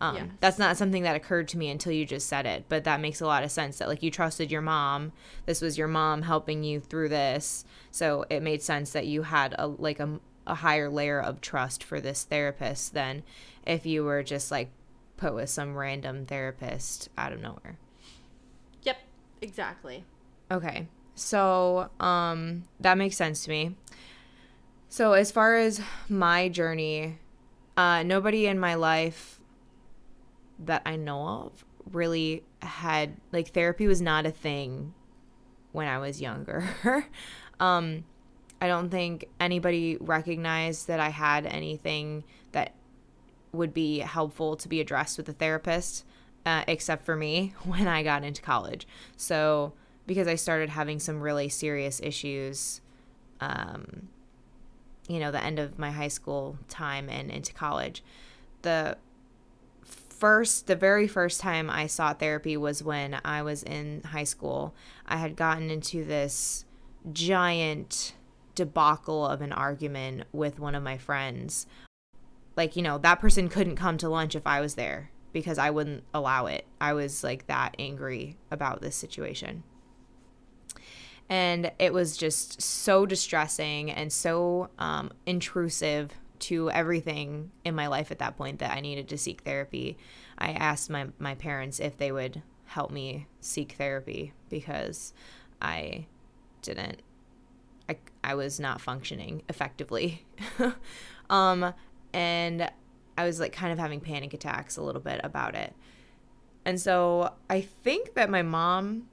Um, 0.00 0.16
yes. 0.16 0.26
That's 0.40 0.58
not 0.58 0.76
something 0.76 1.04
that 1.04 1.16
occurred 1.16 1.48
to 1.48 1.58
me 1.58 1.70
until 1.70 1.92
you 1.92 2.04
just 2.04 2.28
said 2.28 2.46
it, 2.46 2.64
but 2.68 2.84
that 2.84 3.00
makes 3.00 3.20
a 3.20 3.26
lot 3.26 3.44
of 3.44 3.50
sense. 3.50 3.78
That 3.78 3.88
like 3.88 4.02
you 4.02 4.10
trusted 4.10 4.50
your 4.50 4.60
mom. 4.60 5.12
This 5.46 5.60
was 5.60 5.78
your 5.78 5.88
mom 5.88 6.22
helping 6.22 6.64
you 6.64 6.80
through 6.80 7.08
this, 7.08 7.64
so 7.90 8.24
it 8.28 8.42
made 8.42 8.62
sense 8.62 8.92
that 8.92 9.06
you 9.06 9.22
had 9.22 9.54
a 9.58 9.66
like 9.66 10.00
a, 10.00 10.20
a 10.46 10.56
higher 10.56 10.90
layer 10.90 11.20
of 11.20 11.40
trust 11.40 11.82
for 11.84 12.00
this 12.00 12.24
therapist 12.24 12.92
than 12.92 13.22
if 13.66 13.86
you 13.86 14.04
were 14.04 14.22
just 14.22 14.50
like 14.50 14.70
put 15.16 15.34
with 15.34 15.48
some 15.48 15.76
random 15.76 16.26
therapist 16.26 17.08
out 17.16 17.32
of 17.32 17.40
nowhere. 17.40 17.78
Yep, 18.82 18.98
exactly. 19.40 20.04
Okay, 20.50 20.88
so 21.14 21.88
um, 22.00 22.64
that 22.80 22.98
makes 22.98 23.16
sense 23.16 23.44
to 23.44 23.50
me. 23.50 23.76
So, 24.94 25.14
as 25.14 25.32
far 25.32 25.56
as 25.56 25.80
my 26.08 26.48
journey, 26.48 27.18
uh, 27.76 28.04
nobody 28.04 28.46
in 28.46 28.60
my 28.60 28.74
life 28.74 29.40
that 30.60 30.82
I 30.86 30.94
know 30.94 31.26
of 31.26 31.64
really 31.90 32.44
had, 32.62 33.16
like, 33.32 33.48
therapy 33.48 33.88
was 33.88 34.00
not 34.00 34.24
a 34.24 34.30
thing 34.30 34.94
when 35.72 35.88
I 35.88 35.98
was 35.98 36.20
younger. 36.20 36.68
um, 37.58 38.04
I 38.60 38.68
don't 38.68 38.88
think 38.88 39.26
anybody 39.40 39.96
recognized 39.98 40.86
that 40.86 41.00
I 41.00 41.08
had 41.08 41.44
anything 41.44 42.22
that 42.52 42.72
would 43.50 43.74
be 43.74 43.98
helpful 43.98 44.54
to 44.54 44.68
be 44.68 44.80
addressed 44.80 45.18
with 45.18 45.28
a 45.28 45.32
therapist, 45.32 46.04
uh, 46.46 46.62
except 46.68 47.04
for 47.04 47.16
me 47.16 47.52
when 47.64 47.88
I 47.88 48.04
got 48.04 48.22
into 48.22 48.42
college. 48.42 48.86
So, 49.16 49.72
because 50.06 50.28
I 50.28 50.36
started 50.36 50.68
having 50.68 51.00
some 51.00 51.20
really 51.20 51.48
serious 51.48 51.98
issues, 52.00 52.80
um, 53.40 54.08
you 55.08 55.18
know, 55.18 55.30
the 55.30 55.42
end 55.42 55.58
of 55.58 55.78
my 55.78 55.90
high 55.90 56.08
school 56.08 56.58
time 56.68 57.08
and 57.08 57.30
into 57.30 57.52
college. 57.52 58.02
The 58.62 58.96
first, 59.82 60.66
the 60.66 60.76
very 60.76 61.06
first 61.06 61.40
time 61.40 61.68
I 61.68 61.86
sought 61.86 62.18
therapy 62.18 62.56
was 62.56 62.82
when 62.82 63.20
I 63.24 63.42
was 63.42 63.62
in 63.62 64.02
high 64.02 64.24
school. 64.24 64.74
I 65.06 65.16
had 65.16 65.36
gotten 65.36 65.70
into 65.70 66.04
this 66.04 66.64
giant 67.12 68.14
debacle 68.54 69.26
of 69.26 69.42
an 69.42 69.52
argument 69.52 70.24
with 70.32 70.58
one 70.58 70.74
of 70.74 70.82
my 70.82 70.96
friends. 70.96 71.66
Like, 72.56 72.76
you 72.76 72.82
know, 72.82 72.98
that 72.98 73.20
person 73.20 73.48
couldn't 73.48 73.76
come 73.76 73.98
to 73.98 74.08
lunch 74.08 74.34
if 74.34 74.46
I 74.46 74.60
was 74.60 74.76
there 74.76 75.10
because 75.32 75.58
I 75.58 75.70
wouldn't 75.70 76.04
allow 76.14 76.46
it. 76.46 76.64
I 76.80 76.92
was 76.92 77.24
like 77.24 77.46
that 77.48 77.74
angry 77.78 78.36
about 78.50 78.80
this 78.80 78.94
situation 78.94 79.64
and 81.28 81.72
it 81.78 81.92
was 81.92 82.16
just 82.16 82.60
so 82.60 83.06
distressing 83.06 83.90
and 83.90 84.12
so 84.12 84.70
um, 84.78 85.10
intrusive 85.26 86.10
to 86.40 86.70
everything 86.70 87.50
in 87.64 87.74
my 87.74 87.86
life 87.86 88.10
at 88.10 88.18
that 88.18 88.36
point 88.36 88.58
that 88.58 88.76
I 88.76 88.80
needed 88.80 89.08
to 89.08 89.18
seek 89.18 89.40
therapy. 89.42 89.96
I 90.36 90.50
asked 90.50 90.90
my, 90.90 91.06
my 91.18 91.34
parents 91.34 91.80
if 91.80 91.96
they 91.96 92.12
would 92.12 92.42
help 92.66 92.90
me 92.90 93.26
seek 93.40 93.72
therapy 93.72 94.32
because 94.48 95.12
I 95.62 96.06
didn't 96.62 97.02
I, 97.88 97.98
I 98.22 98.34
was 98.34 98.58
not 98.58 98.80
functioning 98.80 99.42
effectively. 99.48 100.24
um, 101.30 101.74
and 102.12 102.70
I 103.16 103.24
was 103.24 103.40
like 103.40 103.52
kind 103.52 103.72
of 103.72 103.78
having 103.78 104.00
panic 104.00 104.34
attacks 104.34 104.76
a 104.76 104.82
little 104.82 105.00
bit 105.00 105.20
about 105.22 105.54
it. 105.54 105.74
And 106.64 106.80
so 106.80 107.34
I 107.50 107.60
think 107.60 108.14
that 108.14 108.30
my 108.30 108.42
mom 108.42 109.08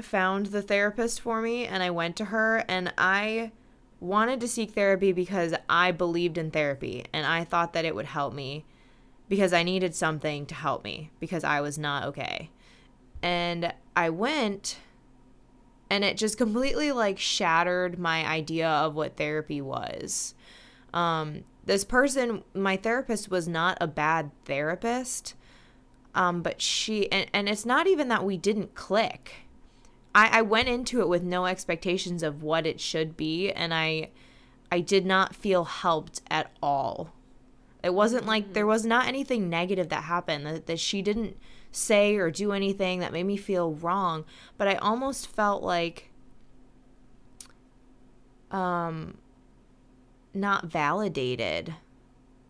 found 0.00 0.46
the 0.46 0.62
therapist 0.62 1.20
for 1.20 1.40
me 1.42 1.66
and 1.66 1.82
I 1.82 1.90
went 1.90 2.16
to 2.16 2.26
her 2.26 2.64
and 2.68 2.92
I 2.98 3.52
wanted 4.00 4.40
to 4.40 4.48
seek 4.48 4.72
therapy 4.72 5.12
because 5.12 5.54
I 5.68 5.90
believed 5.90 6.38
in 6.38 6.50
therapy 6.50 7.04
and 7.12 7.26
I 7.26 7.44
thought 7.44 7.72
that 7.72 7.84
it 7.84 7.94
would 7.94 8.06
help 8.06 8.32
me 8.32 8.64
because 9.28 9.52
I 9.52 9.62
needed 9.62 9.94
something 9.94 10.46
to 10.46 10.54
help 10.54 10.84
me 10.84 11.10
because 11.20 11.44
I 11.44 11.60
was 11.60 11.78
not 11.78 12.04
okay. 12.04 12.50
And 13.22 13.72
I 13.96 14.10
went 14.10 14.78
and 15.90 16.04
it 16.04 16.16
just 16.16 16.38
completely 16.38 16.92
like 16.92 17.18
shattered 17.18 17.98
my 17.98 18.26
idea 18.26 18.68
of 18.68 18.94
what 18.94 19.16
therapy 19.16 19.60
was. 19.60 20.34
Um, 20.92 21.44
this 21.64 21.84
person, 21.84 22.44
my 22.54 22.76
therapist, 22.76 23.30
was 23.30 23.46
not 23.48 23.78
a 23.80 23.86
bad 23.86 24.30
therapist, 24.44 25.34
um, 26.14 26.42
but 26.42 26.60
she, 26.60 27.10
and, 27.12 27.28
and 27.32 27.48
it's 27.48 27.66
not 27.66 27.86
even 27.86 28.08
that 28.08 28.24
we 28.24 28.36
didn't 28.36 28.74
click. 28.74 29.47
I, 30.18 30.38
I 30.38 30.42
went 30.42 30.68
into 30.68 31.00
it 31.00 31.08
with 31.08 31.22
no 31.22 31.46
expectations 31.46 32.24
of 32.24 32.42
what 32.42 32.66
it 32.66 32.80
should 32.80 33.16
be, 33.16 33.52
and 33.52 33.72
I, 33.72 34.10
I 34.70 34.80
did 34.80 35.06
not 35.06 35.36
feel 35.36 35.62
helped 35.62 36.22
at 36.28 36.50
all. 36.60 37.12
It 37.84 37.94
wasn't 37.94 38.26
like 38.26 38.46
mm-hmm. 38.46 38.52
there 38.54 38.66
was 38.66 38.84
not 38.84 39.06
anything 39.06 39.48
negative 39.48 39.90
that 39.90 40.02
happened 40.02 40.44
that, 40.44 40.66
that 40.66 40.80
she 40.80 41.02
didn't 41.02 41.36
say 41.70 42.16
or 42.16 42.32
do 42.32 42.50
anything 42.50 42.98
that 42.98 43.12
made 43.12 43.26
me 43.26 43.36
feel 43.36 43.74
wrong, 43.74 44.24
but 44.56 44.66
I 44.66 44.74
almost 44.74 45.28
felt 45.28 45.62
like 45.62 46.10
um 48.50 49.18
not 50.34 50.66
validated. 50.66 51.76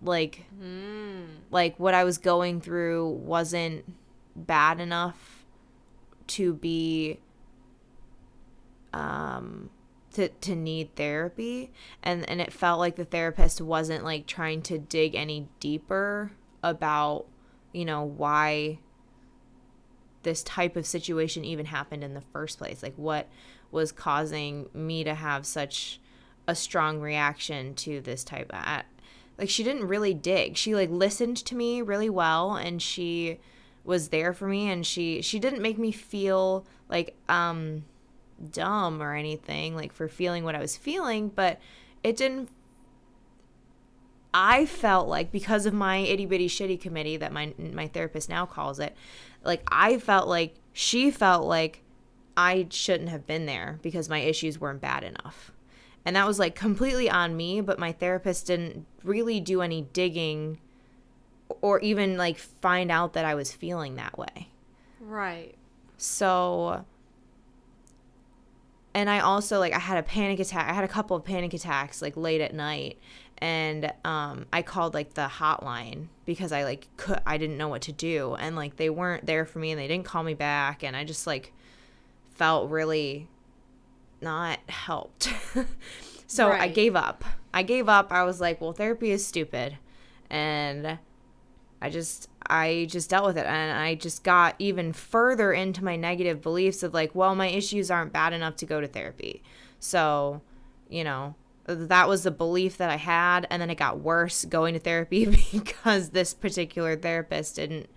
Like 0.01 0.47
mm. 0.59 1.27
like 1.51 1.79
what 1.79 1.93
I 1.93 2.05
was 2.05 2.17
going 2.17 2.63
through 2.63 3.11
wasn't 3.11 3.85
bad 4.35 4.81
enough 4.81 5.45
to 6.29 6.55
be 6.55 7.19
um 8.93 9.71
to 10.13 10.29
to 10.29 10.55
need 10.55 10.95
therapy. 10.97 11.71
And 12.03 12.29
and 12.29 12.41
it 12.41 12.53
felt 12.53 12.79
like 12.79 12.97
the 12.97 13.05
therapist 13.05 13.61
wasn't 13.61 14.05
like 14.05 14.27
trying 14.27 14.63
to 14.63 14.79
dig 14.79 15.15
any 15.15 15.49
deeper 15.61 16.33
about 16.63 17.27
you 17.73 17.85
know 17.85 18.03
why 18.03 18.79
this 20.23 20.43
type 20.43 20.77
of 20.77 20.87
situation 20.87 21.45
even 21.45 21.67
happened 21.67 22.03
in 22.03 22.15
the 22.15 22.21
first 22.33 22.59
place. 22.59 22.83
Like 22.83 22.95
what 22.97 23.29
was 23.71 23.93
causing 23.93 24.69
me 24.75 25.05
to 25.05 25.15
have 25.15 25.47
such 25.47 26.01
a 26.47 26.55
strong 26.55 27.01
reaction 27.01 27.75
to 27.75 28.01
this 28.01 28.25
type 28.25 28.51
of 28.51 28.85
like 29.39 29.49
she 29.49 29.63
didn't 29.63 29.87
really 29.87 30.15
dig. 30.15 30.57
She 30.57 30.75
like 30.75 30.91
listened 30.91 31.37
to 31.39 31.55
me 31.55 31.81
really 31.81 32.11
well 32.11 32.57
and 32.57 32.83
she 32.83 33.39
was 33.85 34.09
there 34.09 34.33
for 34.33 34.49
me 34.49 34.69
and 34.69 34.85
she 34.85 35.23
she 35.23 35.39
didn't 35.39 35.63
make 35.63 35.79
me 35.79 35.93
feel 35.93 36.67
like 36.89 37.17
um 37.29 37.85
dumb 38.53 39.03
or 39.03 39.15
anything 39.15 39.75
like 39.75 39.93
for 39.93 40.09
feeling 40.09 40.45
what 40.45 40.55
I 40.55 40.61
was 40.61 40.77
feeling 40.77 41.29
but 41.29 41.59
it 42.03 42.17
didn't 42.17 42.49
I 44.33 44.67
felt 44.67 45.09
like 45.09 45.33
because 45.33 45.67
of 45.67 45.75
my 45.75 45.97
itty 45.97 46.27
bitty 46.27 46.49
shitty 46.49 46.81
committee 46.81 47.17
that 47.17 47.33
my 47.33 47.55
my 47.59 47.89
therapist 47.89 48.29
now 48.29 48.47
calls 48.47 48.79
it, 48.79 48.95
like 49.43 49.63
I 49.69 49.99
felt 49.99 50.29
like 50.29 50.55
she 50.73 51.11
felt 51.11 51.47
like 51.47 51.83
I 52.37 52.67
shouldn't 52.71 53.09
have 53.09 53.27
been 53.27 53.47
there 53.47 53.79
because 53.83 54.09
my 54.09 54.21
issues 54.21 54.61
weren't 54.61 54.81
bad 54.81 55.03
enough. 55.03 55.53
And 56.05 56.15
that 56.15 56.27
was 56.27 56.39
like 56.39 56.55
completely 56.55 57.11
on 57.11 57.37
me, 57.37 57.61
but 57.61 57.79
my 57.79 57.93
therapist 57.93 58.47
didn't 58.47 58.87
really 59.03 59.41
do 59.41 59.61
any 59.61 59.83
digging 59.93 60.61
or 61.61 61.81
even 61.81 62.17
like 62.17 62.39
find 62.39 62.91
out 62.91 63.15
that 63.15 63.25
I 63.25 63.35
was 63.35 63.53
feeling 63.53 63.97
that 63.97 64.17
way. 64.19 64.49
Right. 65.01 65.55
So 65.97 66.85
and 68.95 69.09
I 69.09 69.21
also 69.21 69.59
like 69.59 69.73
I 69.73 69.79
had 69.79 69.99
a 69.99 70.03
panic 70.03 70.41
attack. 70.41 70.69
I 70.69 70.73
had 70.73 70.85
a 70.85 70.89
couple 70.89 71.17
of 71.17 71.25
panic 71.25 71.55
attacks 71.55 72.03
like 72.03 72.17
late 72.17 72.41
at 72.41 72.55
night 72.55 72.99
and 73.39 73.93
um, 74.05 74.47
I 74.53 74.63
called 74.63 74.95
like 74.95 75.15
the 75.15 75.27
hotline 75.27 76.07
because 76.25 76.53
I 76.53 76.65
like 76.65 76.89
could 76.97 77.21
I 77.27 77.39
didn't 77.39 77.57
know 77.57 77.69
what 77.69 77.83
to 77.83 77.93
do 77.93 78.35
and 78.35 78.57
like 78.57 78.77
they 78.77 78.91
weren't 78.91 79.27
there 79.27 79.45
for 79.45 79.59
me 79.59 79.71
and 79.71 79.81
they 79.81 79.89
didn't 79.89 80.05
call 80.07 80.23
me 80.23 80.35
back 80.35 80.83
and 80.83 80.97
I 80.97 81.05
just 81.05 81.27
like 81.27 81.53
felt 82.35 82.71
really 82.71 83.29
not 84.21 84.59
helped. 84.69 85.33
so 86.27 86.49
right. 86.49 86.61
I 86.61 86.69
gave 86.69 86.97
up. 86.97 87.25
I 87.55 87.63
gave 87.63 87.89
up. 87.89 88.13
I 88.13 88.25
was 88.25 88.41
like, 88.41 88.61
well, 88.61 88.73
therapy 88.73 89.11
is 89.11 89.27
stupid. 89.27 89.79
And 90.31 90.99
I 91.81 91.91
just 91.91 92.29
I 92.47 92.87
just 92.89 93.11
dealt 93.11 93.27
with 93.27 93.39
it 93.39 93.47
and 93.47 93.79
I 93.79 93.95
just 93.95 94.25
got 94.25 94.55
even 94.59 94.93
further 94.93 95.53
into 95.53 95.85
my 95.85 95.97
negative 95.97 96.41
beliefs 96.41 96.83
of 96.83 96.95
like, 96.95 97.15
well, 97.15 97.35
my 97.35 97.49
issues 97.49 97.91
aren't 97.91 98.13
bad 98.13 98.33
enough 98.33 98.57
to 98.57 98.67
go 98.67 98.81
to 98.81 98.87
therapy. 98.87 99.43
So, 99.79 100.41
you 100.89 101.05
know, 101.05 101.35
that 101.67 102.09
was 102.09 102.23
the 102.23 102.31
belief 102.31 102.79
that 102.79 102.91
I 102.91 102.97
had. 102.97 103.47
And 103.51 103.61
then 103.61 103.71
it 103.71 103.77
got 103.77 104.01
worse 104.01 104.45
going 104.45 104.75
to 104.75 104.81
therapy 104.81 105.27
because 105.53 106.11
this 106.11 106.35
particular 106.35 106.97
therapist 106.97 107.57
didn't 107.57 107.89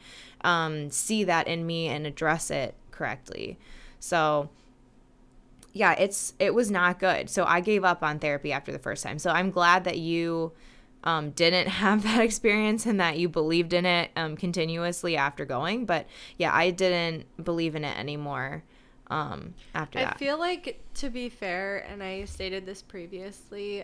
um, 0.44 0.92
see 0.92 1.24
that 1.24 1.48
in 1.48 1.66
me 1.66 1.88
and 1.88 2.06
address 2.06 2.52
it 2.52 2.76
correctly. 2.92 3.58
So, 4.00 4.50
yeah, 5.74 5.94
it's 5.94 6.34
it 6.38 6.54
was 6.54 6.70
not 6.70 7.00
good. 7.00 7.30
So 7.30 7.46
I 7.46 7.62
gave 7.62 7.84
up 7.84 8.04
on 8.04 8.20
therapy 8.20 8.52
after 8.52 8.72
the 8.72 8.80
first 8.80 9.04
time. 9.04 9.20
So 9.20 9.32
I'm 9.32 9.52
glad 9.52 9.86
that 9.86 9.98
you 9.98 10.52
um, 11.04 11.32
didn't 11.32 11.68
have 11.84 12.04
that 12.04 12.22
experience 12.22 12.86
and 12.86 13.00
that 13.00 13.18
you 13.18 13.30
believed 13.30 13.74
in 13.74 13.86
it 13.86 14.12
um, 14.16 14.36
continuously 14.36 15.18
after 15.18 15.46
going. 15.46 15.86
But 15.86 16.08
yeah, 16.38 16.54
I 16.54 16.72
didn't 16.72 17.26
believe 17.44 17.76
in 17.76 17.84
it 17.84 17.98
anymore 17.98 18.64
um, 19.10 19.54
after 19.76 20.00
I 20.00 20.04
that. 20.04 20.16
I 20.16 20.18
feel 20.18 20.40
like, 20.40 20.80
to 20.96 21.10
be 21.10 21.30
fair, 21.30 21.86
and 21.90 22.02
I 22.02 22.26
stated 22.26 22.66
this 22.66 22.82
previously, 22.82 23.84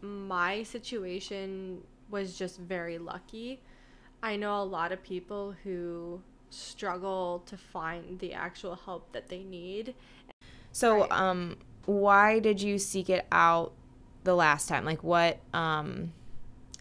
my 0.00 0.62
situation 0.62 1.82
was 2.10 2.38
just 2.38 2.58
very 2.58 2.98
lucky. 2.98 3.60
I 4.22 4.36
know 4.36 4.60
a 4.60 4.64
lot 4.64 4.92
of 4.92 5.02
people 5.02 5.54
who 5.64 6.20
struggle 6.50 7.42
to 7.46 7.56
find 7.56 8.18
the 8.18 8.32
actual 8.32 8.74
help 8.74 9.12
that 9.12 9.28
they 9.28 9.42
need. 9.42 9.94
So, 10.72 11.00
right. 11.00 11.12
um, 11.12 11.56
why 11.86 12.38
did 12.38 12.60
you 12.60 12.78
seek 12.78 13.10
it 13.10 13.26
out 13.32 13.72
the 14.24 14.34
last 14.34 14.68
time? 14.68 14.84
Like, 14.84 15.02
what? 15.02 15.38
Um, 15.52 16.12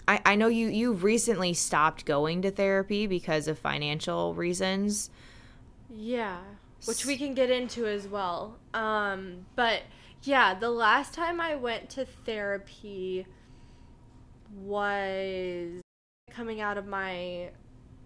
I 0.08 0.22
I 0.26 0.36
know 0.36 0.48
you 0.48 0.68
you 0.68 0.94
recently 0.94 1.54
stopped 1.54 2.06
going 2.06 2.42
to 2.44 2.52
therapy 2.52 3.08
because 3.08 3.48
of 3.48 3.60
financial 3.60 4.34
reasons. 4.34 5.10
Yeah 5.90 6.40
which 6.86 7.06
we 7.06 7.18
can 7.18 7.34
get 7.34 7.50
into 7.50 7.86
as 7.86 8.08
well. 8.08 8.58
Um, 8.74 9.46
but 9.56 9.84
yeah, 10.24 10.54
the 10.54 10.70
last 10.70 11.14
time 11.14 11.42
I 11.42 11.56
went 11.56 11.90
to 11.92 12.06
therapy 12.06 13.26
was 14.56 15.82
coming 16.32 16.62
out 16.62 16.78
of 16.78 16.86
my 16.86 17.50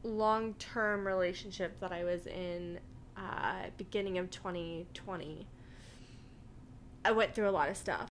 long 0.03 0.53
term 0.55 1.05
relationship 1.05 1.79
that 1.79 1.91
I 1.91 2.03
was 2.03 2.25
in 2.25 2.79
uh, 3.17 3.67
beginning 3.77 4.17
of 4.17 4.31
2020. 4.31 5.47
I 7.03 7.11
went 7.11 7.33
through 7.33 7.49
a 7.49 7.51
lot 7.51 7.69
of 7.69 7.77
stuff. 7.77 8.10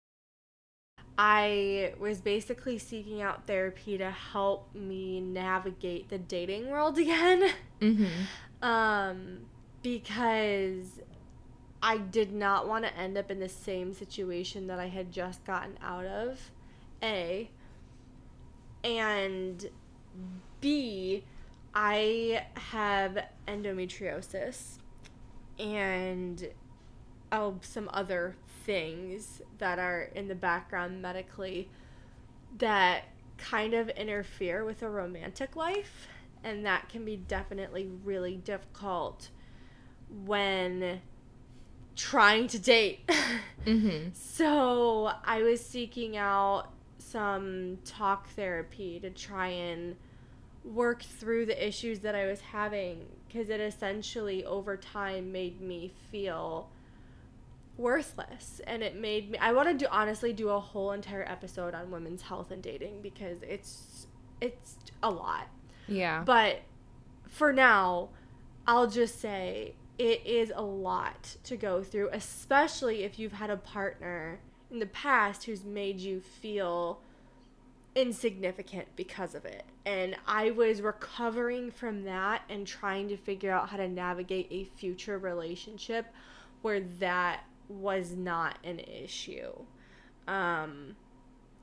I 1.22 1.96
was 2.00 2.22
basically 2.22 2.78
seeking 2.78 3.22
out 3.22 3.46
therapy 3.46 3.98
to 3.98 4.10
help 4.10 4.74
me 4.74 5.20
navigate 5.20 6.08
the 6.08 6.18
dating 6.18 6.70
world 6.70 6.98
again. 6.98 7.52
Mm-hmm. 7.82 8.64
Um, 8.66 9.40
because 9.84 11.02
I 11.84 11.98
did 11.98 12.32
not 12.32 12.70
want 12.70 12.86
to 12.86 12.96
end 12.96 13.18
up 13.18 13.30
in 13.30 13.42
the 13.42 13.50
same 13.50 13.94
situation 13.94 14.68
that 14.68 14.80
I 14.80 14.88
had 14.88 15.12
just 15.12 15.44
gotten 15.44 15.78
out 15.84 16.06
of. 16.06 16.52
A. 17.04 17.50
And 18.86 19.70
B, 20.62 21.26
I 21.76 22.46
have 22.72 23.26
endometriosis 23.46 24.78
and 25.60 26.48
oh, 27.32 27.56
some 27.62 27.90
other 27.94 28.36
things 28.66 29.42
that 29.58 29.80
are 29.80 30.10
in 30.16 30.28
the 30.28 30.36
background 30.36 31.02
medically 31.02 31.70
that 32.58 33.06
kind 33.38 33.74
of 33.74 33.90
interfere 33.90 34.64
with 34.66 34.82
a 34.82 34.90
romantic 34.90 35.56
life. 35.56 36.08
And 36.44 36.66
that 36.66 36.90
can 36.90 37.04
be 37.04 37.18
definitely 37.18 37.90
really 38.04 38.38
difficult 38.38 39.30
when 40.26 41.02
trying 41.96 42.48
to 42.48 42.60
date. 42.60 43.08
mm-hmm. 43.66 44.10
So 44.14 45.12
I 45.26 45.42
was 45.42 45.64
seeking 45.64 46.16
out 46.16 46.68
some 46.98 47.80
talk 47.86 48.30
therapy 48.30 49.00
to 49.00 49.10
try 49.10 49.48
and 49.48 49.96
work 50.64 51.02
through 51.02 51.46
the 51.46 51.68
issues 51.68 52.00
that 52.00 52.16
I 52.16 52.26
was 52.26 52.40
having 52.40 53.06
because 53.28 53.50
it 53.50 53.60
essentially 53.60 54.46
over 54.46 54.78
time 54.78 55.32
made 55.32 55.62
me 55.62 55.92
feel 56.12 56.70
worthless 57.80 58.60
and 58.68 58.84
it 58.84 58.94
made 58.96 59.32
me 59.32 59.38
I 59.38 59.54
want 59.54 59.70
to 59.70 59.74
do 59.74 59.90
honestly 59.90 60.34
do 60.34 60.50
a 60.50 60.60
whole 60.60 60.92
entire 60.92 61.24
episode 61.24 61.74
on 61.74 61.90
women's 61.90 62.22
health 62.22 62.52
and 62.52 62.62
dating 62.62 63.02
because 63.02 63.42
it's 63.42 64.08
it's 64.42 64.76
a 65.02 65.10
lot. 65.10 65.48
Yeah. 65.88 66.24
But 66.26 66.62
for 67.28 67.54
now, 67.54 68.10
I'll 68.68 68.88
just 68.88 69.20
say 69.20 69.76
it 69.98 70.26
is 70.26 70.52
a 70.56 70.62
lot 70.62 71.38
to 71.46 71.58
go 71.58 71.82
through, 71.84 72.10
especially 72.14 73.04
if 73.04 73.18
you've 73.18 73.34
had 73.34 73.50
a 73.50 73.58
partner 73.58 74.40
in 74.72 74.80
the 74.80 74.86
past 74.86 75.46
who's 75.46 75.64
made 75.64 76.00
you 76.00 76.22
feel 76.22 77.02
insignificant 77.96 78.88
because 78.96 79.36
of 79.36 79.46
it. 79.46 79.64
And 79.86 80.16
I 80.28 80.52
was 80.52 80.82
recovering 80.82 81.72
from 81.72 82.04
that 82.04 82.44
and 82.50 82.68
trying 82.68 83.08
to 83.10 83.18
figure 83.18 83.52
out 83.52 83.70
how 83.70 83.78
to 83.78 83.88
navigate 83.88 84.48
a 84.52 84.64
future 84.64 85.18
relationship 85.18 86.06
where 86.62 86.82
that 87.00 87.42
was 87.70 88.16
not 88.16 88.58
an 88.64 88.80
issue. 88.80 89.52
Um, 90.28 90.96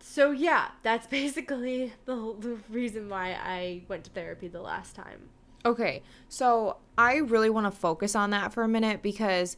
so 0.00 0.30
yeah, 0.30 0.68
that's 0.82 1.06
basically 1.20 1.92
the, 2.04 2.14
the 2.38 2.58
reason 2.70 3.08
why 3.08 3.32
I 3.32 3.82
went 3.88 4.04
to 4.04 4.10
therapy 4.10 4.48
the 4.48 4.62
last 4.62 4.94
time. 4.94 5.28
Okay, 5.64 6.02
so 6.28 6.76
I 6.96 7.16
really 7.16 7.50
want 7.50 7.66
to 7.66 7.72
focus 7.72 8.14
on 8.14 8.30
that 8.30 8.52
for 8.52 8.62
a 8.62 8.68
minute 8.68 9.02
because, 9.02 9.56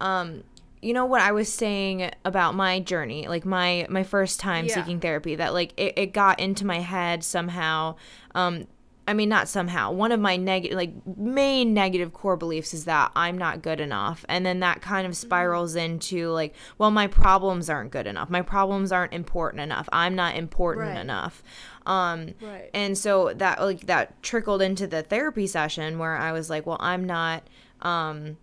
um, 0.00 0.42
you 0.80 0.94
know 0.94 1.04
what 1.04 1.20
I 1.20 1.32
was 1.32 1.52
saying 1.52 2.10
about 2.24 2.54
my 2.54 2.80
journey, 2.80 3.28
like 3.28 3.44
my 3.44 3.86
my 3.90 4.02
first 4.02 4.40
time 4.40 4.64
Yeah. 4.64 4.76
seeking 4.76 5.00
therapy, 5.00 5.34
that 5.34 5.52
like 5.52 5.74
it, 5.76 5.98
it 5.98 6.06
got 6.14 6.40
into 6.40 6.64
my 6.64 6.80
head 6.80 7.22
somehow. 7.22 7.96
Um, 8.34 8.66
I 9.10 9.12
mean, 9.12 9.28
not 9.28 9.48
somehow. 9.48 9.90
One 9.90 10.12
of 10.12 10.20
my 10.20 10.36
negative, 10.36 10.76
like 10.76 10.92
main 11.18 11.74
negative 11.74 12.12
core 12.12 12.36
beliefs 12.36 12.72
is 12.72 12.84
that 12.84 13.10
I'm 13.16 13.36
not 13.36 13.60
good 13.60 13.80
enough, 13.80 14.24
and 14.28 14.46
then 14.46 14.60
that 14.60 14.80
kind 14.82 15.04
of 15.04 15.16
spirals 15.16 15.74
into 15.74 16.28
like, 16.30 16.54
well, 16.78 16.92
my 16.92 17.08
problems 17.08 17.68
aren't 17.68 17.90
good 17.90 18.06
enough. 18.06 18.30
My 18.30 18.42
problems 18.42 18.92
aren't 18.92 19.12
important 19.12 19.62
enough. 19.62 19.88
I'm 19.92 20.14
not 20.14 20.36
important 20.36 20.86
Right. 20.94 21.00
enough. 21.00 21.42
Um, 21.86 22.34
Right. 22.40 22.70
and 22.72 22.96
so 22.96 23.32
that 23.34 23.60
like 23.60 23.86
that 23.88 24.22
trickled 24.22 24.62
into 24.62 24.86
the 24.86 25.02
therapy 25.02 25.48
session 25.48 25.98
where 25.98 26.16
I 26.16 26.30
was 26.30 26.48
like, 26.48 26.64
well, 26.64 26.78
I'm 26.78 27.04
not 27.04 27.42
um 27.82 28.36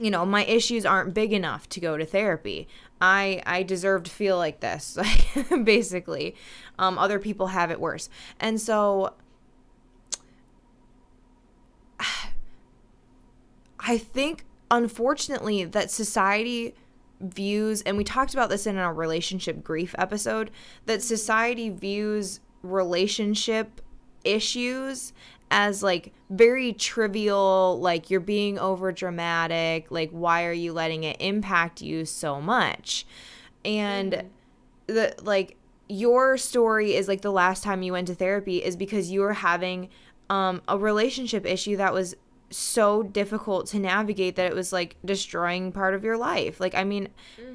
you 0.00 0.10
know, 0.10 0.24
my 0.24 0.44
issues 0.44 0.84
aren't 0.86 1.12
big 1.14 1.32
enough 1.32 1.68
to 1.68 1.80
go 1.80 1.96
to 1.96 2.04
therapy. 2.04 2.66
I 3.00 3.42
I 3.46 3.62
deserve 3.62 4.02
to 4.04 4.10
feel 4.10 4.36
like 4.38 4.58
this, 4.60 4.98
basically. 5.62 6.34
Um 6.80 6.98
other 6.98 7.20
people 7.20 7.48
have 7.48 7.70
it 7.70 7.78
worse. 7.80 8.08
And 8.40 8.60
so 8.60 9.14
I 13.88 13.96
think 13.96 14.44
unfortunately 14.70 15.64
that 15.64 15.90
society 15.90 16.74
views 17.20 17.80
and 17.82 17.96
we 17.96 18.04
talked 18.04 18.34
about 18.34 18.50
this 18.50 18.66
in 18.66 18.76
our 18.76 18.92
relationship 18.92 19.64
grief 19.64 19.94
episode 19.96 20.50
that 20.84 21.02
society 21.02 21.70
views 21.70 22.40
relationship 22.62 23.80
issues 24.24 25.14
as 25.50 25.82
like 25.82 26.12
very 26.28 26.74
trivial 26.74 27.80
like 27.80 28.10
you're 28.10 28.20
being 28.20 28.58
over 28.58 28.92
dramatic 28.92 29.90
like 29.90 30.10
why 30.10 30.44
are 30.44 30.52
you 30.52 30.74
letting 30.74 31.04
it 31.04 31.16
impact 31.18 31.80
you 31.80 32.04
so 32.04 32.42
much? 32.42 33.06
And 33.64 34.24
the 34.86 35.14
like 35.22 35.56
your 35.88 36.36
story 36.36 36.94
is 36.94 37.08
like 37.08 37.22
the 37.22 37.32
last 37.32 37.62
time 37.64 37.82
you 37.82 37.92
went 37.92 38.08
to 38.08 38.14
therapy 38.14 38.62
is 38.62 38.76
because 38.76 39.10
you 39.10 39.22
were 39.22 39.32
having 39.32 39.88
um 40.28 40.60
a 40.68 40.76
relationship 40.76 41.46
issue 41.46 41.78
that 41.78 41.94
was 41.94 42.14
so 42.50 43.02
difficult 43.02 43.66
to 43.66 43.78
navigate 43.78 44.36
that 44.36 44.46
it 44.50 44.54
was 44.54 44.72
like 44.72 44.96
destroying 45.04 45.72
part 45.72 45.94
of 45.94 46.04
your 46.04 46.16
life. 46.16 46.60
Like 46.60 46.74
I 46.74 46.84
mean, 46.84 47.08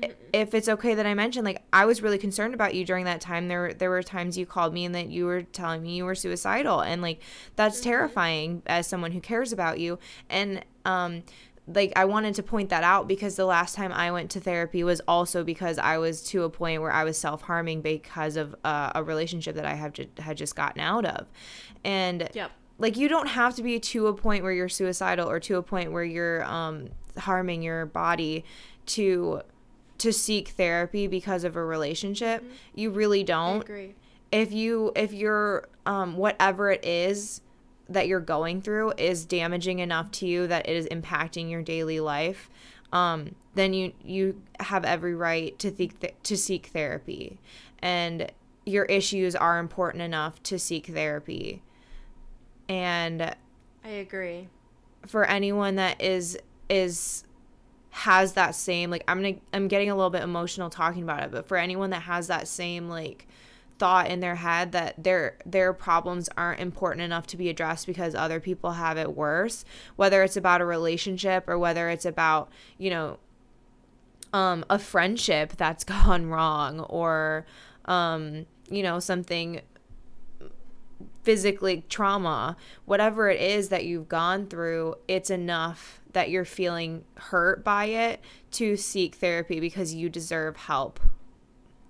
i 0.04 0.12
if 0.32 0.54
it's 0.54 0.68
okay 0.68 0.96
that 0.96 1.06
I 1.06 1.14
mention 1.14 1.44
like 1.44 1.64
I 1.72 1.86
was 1.86 2.02
really 2.02 2.18
concerned 2.18 2.54
about 2.54 2.76
you 2.76 2.86
during 2.86 3.06
that 3.06 3.22
time. 3.22 3.48
There 3.48 3.74
there 3.74 3.90
were 3.90 4.04
times 4.04 4.38
you 4.38 4.46
called 4.46 4.74
me 4.74 4.86
and 4.86 4.94
that 4.96 5.10
you 5.10 5.26
were 5.26 5.42
telling 5.44 5.82
me 5.82 5.96
you 5.96 6.06
were 6.06 6.16
suicidal 6.16 6.82
and 6.82 7.02
like 7.02 7.22
that's 7.56 7.82
terrifying 7.82 8.62
as 8.66 8.88
someone 8.88 9.12
who 9.12 9.22
cares 9.22 9.52
about 9.52 9.80
you 9.80 10.00
and 10.30 10.64
um 10.86 11.24
like 11.68 11.94
I 11.96 12.06
wanted 12.06 12.36
to 12.36 12.44
point 12.44 12.70
that 12.70 12.84
out 12.84 13.08
because 13.08 13.36
the 13.36 13.46
last 13.46 13.76
time 13.76 13.92
I 13.94 14.12
went 14.12 14.32
to 14.32 14.40
therapy 14.40 14.84
was 14.84 15.02
also 15.08 15.44
because 15.44 15.78
I 15.78 15.98
was 15.98 16.22
to 16.26 16.44
a 16.44 16.50
point 16.50 16.82
where 16.82 16.92
I 16.92 17.04
was 17.04 17.18
self-harming 17.18 17.82
because 17.82 18.36
of 18.36 18.54
uh, 18.66 18.92
a 18.96 19.04
relationship 19.04 19.56
that 19.56 19.66
I 19.66 19.74
have 19.74 19.94
ju- 19.94 20.10
had 20.18 20.36
just 20.36 20.56
gotten 20.56 20.82
out 20.82 21.06
of. 21.06 21.28
And 21.86 22.30
Yep. 22.34 22.52
Like 22.84 22.98
you 22.98 23.08
don't 23.08 23.30
have 23.30 23.56
to 23.56 23.64
be 23.64 23.80
to 23.80 24.08
a 24.08 24.14
point 24.14 24.44
where 24.44 24.52
you're 24.52 24.68
suicidal 24.68 25.30
or 25.30 25.40
to 25.40 25.56
a 25.56 25.64
point 25.64 25.94
where 25.94 26.04
you're 26.04 26.44
um 26.44 26.90
harming 27.18 27.64
your 27.64 27.86
body 27.86 28.44
to 28.86 29.42
to 29.98 30.12
seek 30.12 30.50
therapy 30.50 31.08
because 31.08 31.46
of 31.46 31.56
a 31.56 31.64
relationship. 31.64 32.44
You 32.76 32.90
really 32.92 33.24
don't 33.24 33.62
agree. 33.62 33.96
if 34.34 34.52
you 34.52 34.92
if 34.98 35.14
you're 35.14 35.70
um 35.86 36.18
whatever 36.18 36.72
it 36.72 36.84
is 36.84 37.40
that 37.88 38.08
you're 38.08 38.20
going 38.20 38.62
through 38.62 38.92
is 38.98 39.26
damaging 39.26 39.80
enough 39.80 40.12
to 40.12 40.26
you 40.28 40.48
that 40.48 40.68
it 40.68 40.76
is 40.76 40.86
impacting 40.88 41.50
your 41.50 41.62
daily 41.62 42.00
life 42.02 42.50
um 42.92 43.36
then 43.56 43.74
you 43.74 43.94
you 44.04 44.42
have 44.60 44.84
every 44.86 45.16
right 45.16 45.58
to 45.60 45.74
seek 45.76 46.00
th- 46.00 46.16
to 46.24 46.36
seek 46.38 46.68
therapy 46.68 47.40
and 47.80 48.32
your 48.66 48.86
issues 48.86 49.36
are 49.36 49.60
important 49.60 50.02
enough 50.02 50.42
to 50.44 50.58
seek 50.58 50.88
therapy 50.88 51.62
and 52.70 53.36
I 53.84 53.90
agree. 53.90 54.48
for 55.06 55.26
anyone 55.26 55.76
that 55.76 56.02
is 56.02 56.38
is 56.70 57.24
has 57.92 58.34
that 58.34 58.56
same 58.56 58.90
like 58.90 59.04
I'm 59.08 59.22
gonna 59.22 59.36
I'm 59.54 59.68
getting 59.68 59.90
a 59.90 59.96
little 59.96 60.10
bit 60.10 60.24
emotional 60.24 60.70
talking 60.70 61.04
about 61.04 61.24
it, 61.24 61.32
but 61.32 61.48
for 61.48 61.58
anyone 61.58 61.92
that 61.92 62.04
has 62.04 62.28
that 62.28 62.48
same 62.48 62.90
like 62.90 63.28
thought 63.80 64.08
in 64.08 64.20
their 64.20 64.36
head 64.36 64.72
that 64.72 65.04
their 65.04 65.38
their 65.46 65.74
problems 65.74 66.30
aren't 66.38 66.60
important 66.60 67.04
enough 67.04 67.28
to 67.28 67.38
be 67.38 67.50
addressed 67.50 67.86
because 67.86 68.16
other 68.16 68.40
people 68.40 68.72
have 68.72 68.98
it 68.98 69.16
worse, 69.16 69.66
whether 69.96 70.24
it's 70.24 70.38
about 70.38 70.62
a 70.62 70.66
relationship 70.66 71.48
or 71.48 71.58
whether 71.60 71.90
it's 71.90 72.06
about, 72.06 72.50
you 72.78 72.90
know, 72.90 73.20
um 74.32 74.66
a 74.70 74.80
friendship 74.80 75.54
that's 75.58 75.84
gone 75.96 76.28
wrong 76.28 76.80
or 76.82 77.46
um 77.86 78.46
you 78.70 78.82
know 78.82 79.00
something 79.00 79.62
physically 81.24 81.86
trauma, 81.90 82.58
whatever 82.86 83.30
it 83.30 83.42
is 83.42 83.70
that 83.70 83.86
you've 83.86 84.10
gone 84.10 84.48
through, 84.48 84.96
it's 85.08 85.30
enough 85.30 86.02
that 86.12 86.30
you're 86.30 86.46
feeling 86.46 87.04
hurt 87.16 87.64
by 87.64 87.86
it 87.86 88.22
to 88.52 88.78
seek 88.78 89.16
therapy 89.16 89.60
because 89.60 89.94
you 89.94 90.10
deserve 90.10 90.56
help. 90.58 91.00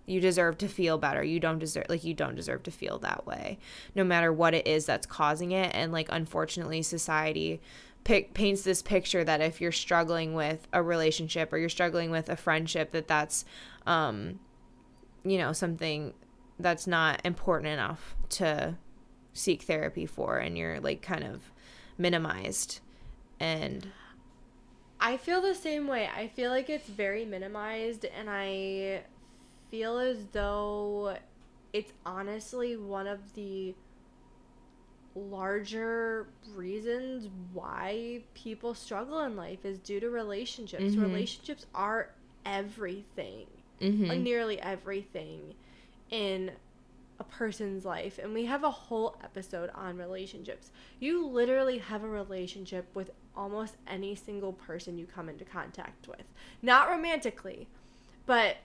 You 0.06 0.20
deserve 0.20 0.58
to 0.60 0.68
feel 0.68 0.98
better. 0.98 1.24
You 1.24 1.40
don't 1.40 1.60
deserve 1.60 1.86
like 1.90 2.04
you 2.04 2.14
don't 2.14 2.36
deserve 2.36 2.64
to 2.64 2.72
feel 2.72 3.00
that 3.00 3.26
way. 3.26 3.58
No 3.96 4.04
matter 4.04 4.32
what 4.32 4.54
it 4.54 4.68
is 4.68 4.86
that's 4.86 5.06
causing 5.06 5.52
it 5.52 5.74
and 5.74 5.92
like 5.92 6.08
unfortunately 6.12 6.82
society 6.82 7.62
pic- 8.04 8.34
paints 8.34 8.64
this 8.64 8.82
picture 8.82 9.24
that 9.24 9.42
if 9.42 9.62
you're 9.62 9.72
struggling 9.72 10.34
with 10.34 10.68
a 10.74 10.84
relationship 10.84 11.52
or 11.54 11.58
you're 11.58 11.70
struggling 11.70 12.12
with 12.12 12.30
a 12.30 12.36
friendship 12.36 12.92
that 12.92 13.08
that's 13.08 13.46
um 13.88 14.40
you 15.24 15.38
know 15.38 15.54
something 15.54 16.14
that's 16.60 16.86
not 16.86 17.22
important 17.24 17.72
enough 17.72 18.16
to 18.30 18.76
seek 19.34 19.64
therapy 19.64 20.06
for 20.06 20.38
and 20.38 20.58
you're 20.58 20.80
like 20.80 21.02
kind 21.02 21.24
of 21.24 21.52
minimized 21.98 22.80
and 23.40 23.88
I 25.04 25.18
feel 25.18 25.42
the 25.42 25.54
same 25.54 25.88
way. 25.88 26.08
I 26.16 26.30
feel 26.30 26.50
like 26.50 26.70
it's 26.70 26.88
very 26.88 27.26
minimized, 27.26 28.06
and 28.06 28.30
I 28.30 29.02
feel 29.70 29.98
as 29.98 30.26
though 30.32 31.18
it's 31.74 31.92
honestly 32.06 32.78
one 32.78 33.06
of 33.06 33.34
the 33.34 33.76
larger 35.14 36.28
reasons 36.56 37.28
why 37.52 38.22
people 38.34 38.74
struggle 38.74 39.20
in 39.26 39.36
life 39.36 39.66
is 39.66 39.78
due 39.80 40.00
to 40.00 40.10
relationships. 40.10 40.96
Mhm. 40.96 41.02
Relationships 41.02 41.66
are 41.76 42.10
everything, 42.46 43.48
mhm. 43.82 44.10
uh, 44.10 44.16
nearly 44.16 44.60
everything 44.62 45.54
in 46.12 46.52
a 47.20 47.24
person's 47.24 47.86
life. 47.86 48.20
And 48.22 48.34
we 48.34 48.46
have 48.46 48.64
a 48.64 48.72
whole 48.72 49.18
episode 49.24 49.70
on 49.76 49.98
relationships. 49.98 50.72
You 51.00 51.26
literally 51.26 51.78
have 51.78 52.04
a 52.04 52.08
relationship 52.08 52.88
with 52.94 53.12
almost 53.36 53.76
any 53.88 54.16
single 54.16 54.54
person 54.54 54.98
you 54.98 55.06
come 55.06 55.30
into 55.30 55.46
contact 55.46 56.08
with. 56.08 56.26
Not 56.62 56.90
romantically, 56.90 57.68
but 58.26 58.58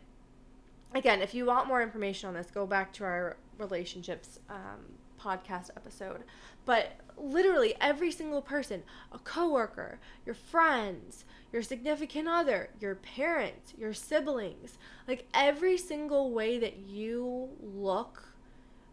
again, 0.94 1.22
if 1.22 1.34
you 1.34 1.46
want 1.46 1.68
more 1.68 1.82
information 1.82 2.28
on 2.28 2.34
this, 2.34 2.50
go 2.50 2.66
back 2.66 2.92
to 2.94 3.04
our 3.04 3.36
relationships 3.58 4.38
um, 4.48 4.94
podcast 5.20 5.70
episode, 5.76 6.22
but 6.64 6.92
literally 7.16 7.74
every 7.80 8.10
single 8.10 8.40
person, 8.40 8.82
a 9.12 9.18
coworker, 9.18 9.98
your 10.24 10.34
friends, 10.34 11.24
your 11.52 11.62
significant 11.62 12.28
other, 12.28 12.70
your 12.80 12.94
parents, 12.94 13.74
your 13.76 13.92
siblings, 13.92 14.78
like 15.06 15.26
every 15.34 15.76
single 15.76 16.30
way 16.30 16.58
that 16.58 16.76
you 16.76 17.48
look 17.60 18.22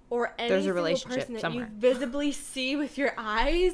or 0.10 0.34
any 0.38 0.50
There's 0.50 0.66
a 0.66 0.74
relationship 0.74 1.20
person 1.20 1.34
that 1.34 1.42
somewhere. 1.42 1.66
you 1.66 1.72
visibly 1.80 2.32
see 2.32 2.76
with 2.76 2.98
your 2.98 3.14
eyes, 3.18 3.74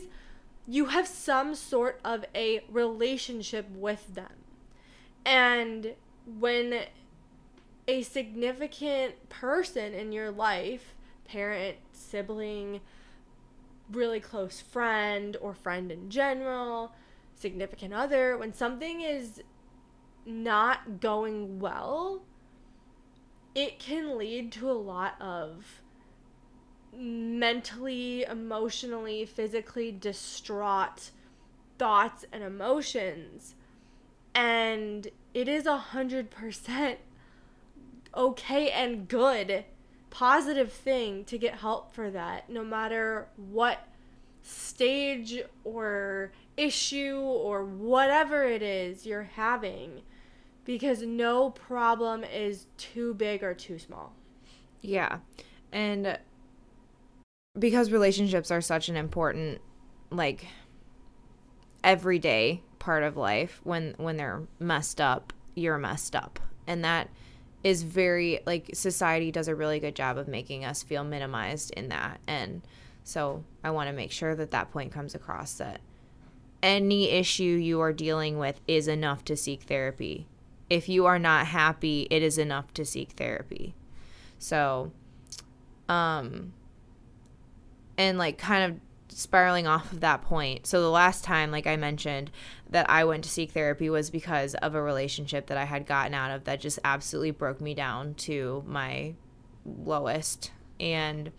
you 0.68 0.86
have 0.86 1.08
some 1.08 1.56
sort 1.56 2.00
of 2.04 2.26
a 2.36 2.64
relationship 2.70 3.70
with 3.72 4.14
them. 4.16 4.32
And 5.26 5.96
when 6.26 6.86
a 7.88 8.02
significant 8.04 9.30
person 9.30 9.94
in 9.94 10.12
your 10.12 10.32
life, 10.32 10.96
parent, 11.26 11.78
sibling, 11.92 12.82
really 13.92 14.20
close 14.20 14.62
friend, 14.62 15.36
or 15.42 15.54
friend 15.54 15.92
in 15.92 16.10
general, 16.10 16.94
significant 17.36 17.94
other, 17.94 18.38
when 18.38 18.54
something 18.54 19.02
is 19.02 19.42
not 20.26 21.00
going 21.02 21.60
well, 21.60 22.22
it 23.54 23.80
can 23.80 24.18
lead 24.18 24.52
to 24.54 24.70
a 24.70 24.74
lot 24.74 25.20
of 25.20 25.81
mentally, 26.96 28.24
emotionally, 28.24 29.26
physically 29.26 29.92
distraught 29.92 31.12
thoughts 31.78 32.26
and 32.32 32.44
emotions. 32.44 33.56
And 34.36 35.08
it 35.34 35.48
is 35.48 35.66
a 35.66 35.78
hundred 35.78 36.30
percent 36.30 37.00
okay 38.16 38.70
and 38.70 39.08
good, 39.08 39.66
positive 40.10 40.72
thing 40.72 41.24
to 41.26 41.38
get 41.38 41.56
help 41.56 41.94
for 41.94 42.10
that, 42.12 42.50
no 42.50 42.64
matter 42.64 43.28
what 43.36 43.88
stage 44.44 45.42
or 45.64 46.32
issue 46.58 47.20
or 47.20 47.64
whatever 47.64 48.44
it 48.44 48.62
is 48.62 49.06
you're 49.06 49.24
having. 49.24 50.02
Because 50.64 51.02
no 51.02 51.50
problem 51.50 52.24
is 52.24 52.68
too 52.78 53.16
big 53.16 53.44
or 53.44 53.54
too 53.54 53.80
small. 53.80 54.14
Yeah. 54.82 55.18
And 55.72 56.20
because 57.58 57.92
relationships 57.92 58.52
are 58.52 58.62
such 58.62 58.90
an 58.90 58.96
important 58.96 59.62
like 60.10 60.46
everyday 61.84 62.62
part 62.80 63.04
of 63.04 63.18
life 63.18 63.60
when 63.64 63.94
when 63.98 64.18
they're 64.18 64.44
messed 64.60 65.02
up, 65.02 65.34
you're 65.56 65.78
messed 65.78 66.16
up. 66.16 66.40
And 66.68 66.84
that 66.84 67.10
is 67.64 67.84
very 67.84 68.40
like 68.46 68.72
society 68.74 69.32
does 69.32 69.48
a 69.48 69.56
really 69.56 69.80
good 69.80 69.96
job 69.96 70.18
of 70.18 70.28
making 70.28 70.66
us 70.66 70.84
feel 70.84 71.04
minimized 71.04 71.72
in 71.72 71.90
that. 71.90 72.20
And 72.28 72.62
so 73.04 73.44
I 73.64 73.72
want 73.72 73.90
to 73.90 73.94
make 73.94 74.12
sure 74.12 74.36
that 74.36 74.52
that 74.52 74.72
point 74.72 74.92
comes 74.92 75.16
across 75.16 75.54
that 75.56 75.82
any 76.64 77.10
issue 77.10 77.44
you 77.44 77.82
are 77.82 77.94
dealing 77.94 78.38
with 78.38 78.62
is 78.68 78.88
enough 78.88 79.24
to 79.26 79.36
seek 79.36 79.64
therapy. 79.64 80.28
If 80.70 80.88
you 80.88 81.06
are 81.06 81.20
not 81.20 81.48
happy, 81.48 82.08
it 82.10 82.22
is 82.22 82.38
enough 82.38 82.74
to 82.76 82.86
seek 82.86 83.12
therapy. 83.12 83.76
So, 84.38 84.92
um, 85.90 86.54
and 88.02 88.18
like 88.18 88.38
kind 88.38 88.72
of 88.72 88.80
spiraling 89.16 89.68
off 89.68 89.92
of 89.92 90.00
that 90.00 90.24
point. 90.24 90.66
So, 90.66 90.82
the 90.82 90.90
last 90.90 91.24
time, 91.24 91.52
like 91.52 91.68
I 91.68 91.76
mentioned, 91.76 92.32
that 92.70 92.90
I 92.90 93.04
went 93.04 93.24
to 93.26 93.30
seek 93.30 93.52
therapy 93.52 93.90
was 93.90 94.10
because 94.10 94.56
of 94.56 94.74
a 94.74 94.82
relationship 94.82 95.48
that 95.48 95.58
I 95.58 95.66
had 95.66 95.86
gotten 95.86 96.14
out 96.14 96.32
of 96.32 96.46
that 96.46 96.60
just 96.60 96.80
absolutely 96.84 97.32
broke 97.32 97.62
me 97.62 97.74
down 97.74 98.16
to 98.16 98.64
my 98.66 99.14
lowest. 99.66 100.52
And 100.80 101.32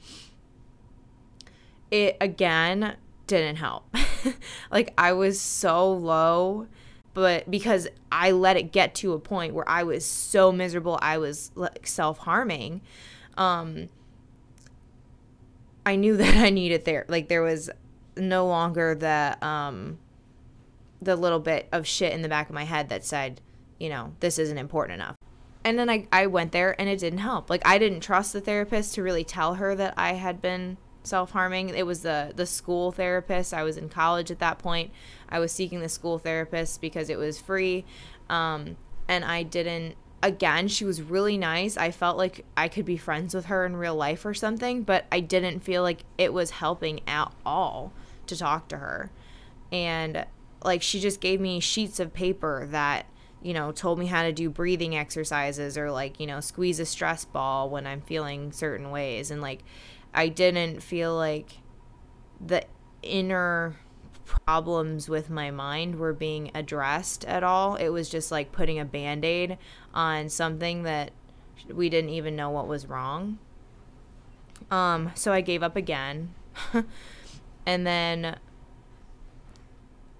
it 1.90 2.16
again 2.20 2.96
didn't 3.26 3.56
help. 3.56 3.84
like, 4.70 4.94
I 4.96 5.12
was 5.12 5.40
so 5.40 5.92
low 5.92 6.68
but 7.14 7.50
because 7.50 7.88
I 8.10 8.30
let 8.30 8.56
it 8.56 8.72
get 8.72 8.94
to 8.96 9.12
a 9.12 9.18
point 9.18 9.52
where 9.52 9.68
I 9.68 9.82
was 9.82 10.02
so 10.02 10.50
miserable, 10.50 10.98
I 11.02 11.18
was 11.18 11.50
like 11.54 11.86
self-harming. 11.86 12.80
Um 13.36 13.90
I 15.84 15.96
knew 15.96 16.16
that 16.18 16.36
I 16.36 16.50
needed 16.50 16.84
there 16.84 17.04
like 17.08 17.28
there 17.28 17.42
was 17.42 17.70
no 18.16 18.46
longer 18.46 18.94
the 18.94 19.36
um 19.46 19.98
the 21.02 21.16
little 21.16 21.40
bit 21.40 21.68
of 21.72 21.86
shit 21.86 22.12
in 22.12 22.22
the 22.22 22.28
back 22.28 22.48
of 22.48 22.54
my 22.54 22.64
head 22.64 22.88
that 22.88 23.04
said, 23.04 23.40
you 23.80 23.88
know, 23.88 24.14
this 24.20 24.38
isn't 24.38 24.58
important 24.58 24.94
enough. 24.94 25.16
And 25.64 25.78
then 25.78 25.90
I, 25.90 26.06
I 26.12 26.26
went 26.26 26.52
there 26.52 26.80
and 26.80 26.88
it 26.88 27.00
didn't 27.00 27.18
help. 27.18 27.50
Like 27.50 27.62
I 27.66 27.78
didn't 27.78 28.00
trust 28.00 28.32
the 28.32 28.40
therapist 28.40 28.94
to 28.94 29.02
really 29.02 29.24
tell 29.24 29.54
her 29.54 29.74
that 29.74 29.94
I 29.96 30.12
had 30.14 30.40
been 30.40 30.76
self-harming. 31.02 31.70
It 31.70 31.86
was 31.86 32.02
the 32.02 32.32
the 32.34 32.46
school 32.46 32.92
therapist. 32.92 33.52
I 33.52 33.62
was 33.62 33.76
in 33.76 33.88
college 33.88 34.30
at 34.30 34.38
that 34.38 34.58
point. 34.58 34.92
I 35.28 35.38
was 35.40 35.52
seeking 35.52 35.80
the 35.80 35.88
school 35.88 36.18
therapist 36.18 36.80
because 36.80 37.10
it 37.10 37.18
was 37.18 37.40
free. 37.40 37.84
Um, 38.28 38.76
and 39.08 39.24
I 39.24 39.42
didn't 39.42 39.96
again, 40.22 40.68
she 40.68 40.84
was 40.84 41.02
really 41.02 41.36
nice. 41.36 41.76
I 41.76 41.90
felt 41.90 42.16
like 42.16 42.44
I 42.56 42.68
could 42.68 42.84
be 42.84 42.96
friends 42.96 43.34
with 43.34 43.46
her 43.46 43.66
in 43.66 43.76
real 43.76 43.96
life 43.96 44.24
or 44.24 44.34
something, 44.34 44.82
but 44.82 45.06
I 45.10 45.20
didn't 45.20 45.60
feel 45.60 45.82
like 45.82 46.04
it 46.16 46.32
was 46.32 46.50
helping 46.50 47.00
at 47.06 47.32
all 47.44 47.92
to 48.26 48.36
talk 48.36 48.68
to 48.68 48.78
her. 48.78 49.10
And 49.72 50.26
like 50.64 50.82
she 50.82 51.00
just 51.00 51.20
gave 51.20 51.40
me 51.40 51.60
sheets 51.60 51.98
of 52.00 52.12
paper 52.12 52.66
that 52.70 53.06
you 53.42 53.52
know 53.52 53.72
told 53.72 53.98
me 53.98 54.06
how 54.06 54.22
to 54.22 54.32
do 54.32 54.48
breathing 54.48 54.96
exercises 54.96 55.76
or 55.76 55.90
like 55.90 56.20
you 56.20 56.26
know 56.26 56.40
squeeze 56.40 56.78
a 56.78 56.86
stress 56.86 57.24
ball 57.24 57.68
when 57.68 57.86
i'm 57.86 58.00
feeling 58.00 58.52
certain 58.52 58.90
ways 58.90 59.30
and 59.30 59.42
like 59.42 59.64
i 60.14 60.28
didn't 60.28 60.80
feel 60.80 61.16
like 61.16 61.58
the 62.44 62.64
inner 63.02 63.76
problems 64.24 65.08
with 65.08 65.28
my 65.28 65.50
mind 65.50 65.96
were 65.96 66.12
being 66.12 66.50
addressed 66.54 67.24
at 67.24 67.42
all 67.42 67.74
it 67.76 67.88
was 67.88 68.08
just 68.08 68.30
like 68.30 68.52
putting 68.52 68.78
a 68.78 68.84
band-aid 68.84 69.58
on 69.94 70.28
something 70.28 70.82
that 70.82 71.10
we 71.72 71.88
didn't 71.88 72.10
even 72.10 72.34
know 72.34 72.50
what 72.50 72.66
was 72.66 72.86
wrong 72.86 73.38
um 74.70 75.10
so 75.14 75.32
i 75.32 75.40
gave 75.40 75.62
up 75.62 75.76
again 75.76 76.34
and 77.66 77.86
then 77.86 78.36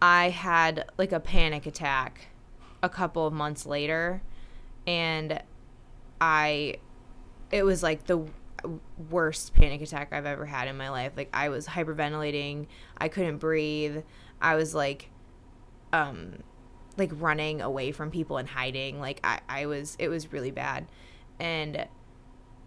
I 0.03 0.31
had 0.31 0.87
like 0.99 1.13
a 1.13 1.21
panic 1.21 1.65
attack 1.65 2.29
a 2.83 2.89
couple 2.89 3.25
of 3.25 3.33
months 3.33 3.67
later 3.67 4.21
and 4.85 5.41
I 6.21 6.77
it 7.53 7.63
was 7.63 7.85
like 7.85 8.07
the 8.07 8.27
worst 9.11 9.55
panic 9.55 9.81
attack 9.81 10.13
I've 10.13 10.27
ever 10.27 10.47
had 10.47 10.67
in 10.67 10.77
my 10.77 10.89
life. 10.89 11.13
Like 11.17 11.29
I 11.33 11.51
was 11.51 11.69
hyperventilating, 11.69 12.67
I 12.99 13.07
couldn't 13.07 13.39
breathe. 13.39 14.03
I 14.41 14.57
was 14.57 14.75
like 14.75 15.11
um 15.93 16.43
like 17.03 17.21
running 17.21 17.61
away 17.61 17.93
from 17.93 18.11
people 18.11 18.37
and 18.39 18.49
hiding. 18.49 19.01
Like 19.01 19.21
I 19.25 19.41
I 19.49 19.67
was 19.67 19.97
it 19.99 20.09
was 20.09 20.33
really 20.33 20.51
bad. 20.51 20.87
And 21.39 21.87